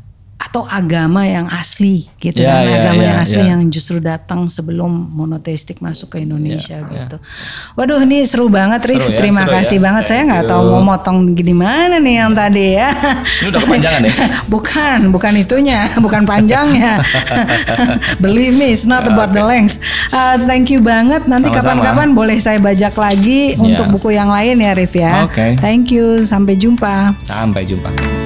[0.53, 3.49] atau agama yang asli gitu Ya, kan ya, agama ya, yang asli ya.
[3.57, 7.17] yang justru datang sebelum monoteistik masuk ke Indonesia gitu.
[7.73, 9.85] Waduh ini seru banget Rif, Seru ya, terima seru kasih ya.
[9.89, 12.93] banget saya Thank nggak tahu mau motong di mana nih yang tadi ya.
[13.41, 14.13] Ini udah kepanjangan ya?
[14.53, 17.01] bukan, bukan itunya, bukan panjangnya.
[18.23, 19.81] Believe me, it's not about the length.
[20.13, 21.25] Uh, thank you banget.
[21.25, 23.57] Nanti kapan-kapan boleh saya bajak lagi Ya.
[23.57, 25.25] untuk buku yang lain ya, Rif ya.
[25.25, 25.57] Oke.
[25.57, 26.21] Thank you.
[26.21, 27.17] Sampai jumpa.
[27.25, 28.22] Sampai jumpa.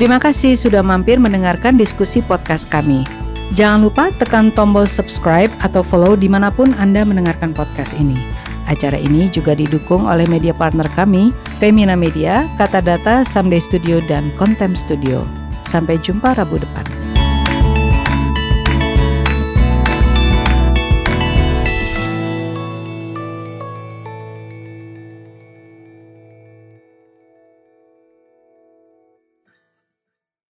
[0.00, 3.04] Terima kasih sudah mampir mendengarkan diskusi podcast kami.
[3.52, 8.16] Jangan lupa tekan tombol subscribe atau follow di mana pun Anda mendengarkan podcast ini.
[8.64, 14.32] Acara ini juga didukung oleh media partner kami, Femina Media, Kata Data, Someday Studio, dan
[14.40, 15.20] Contem Studio.
[15.68, 17.09] Sampai jumpa Rabu depan.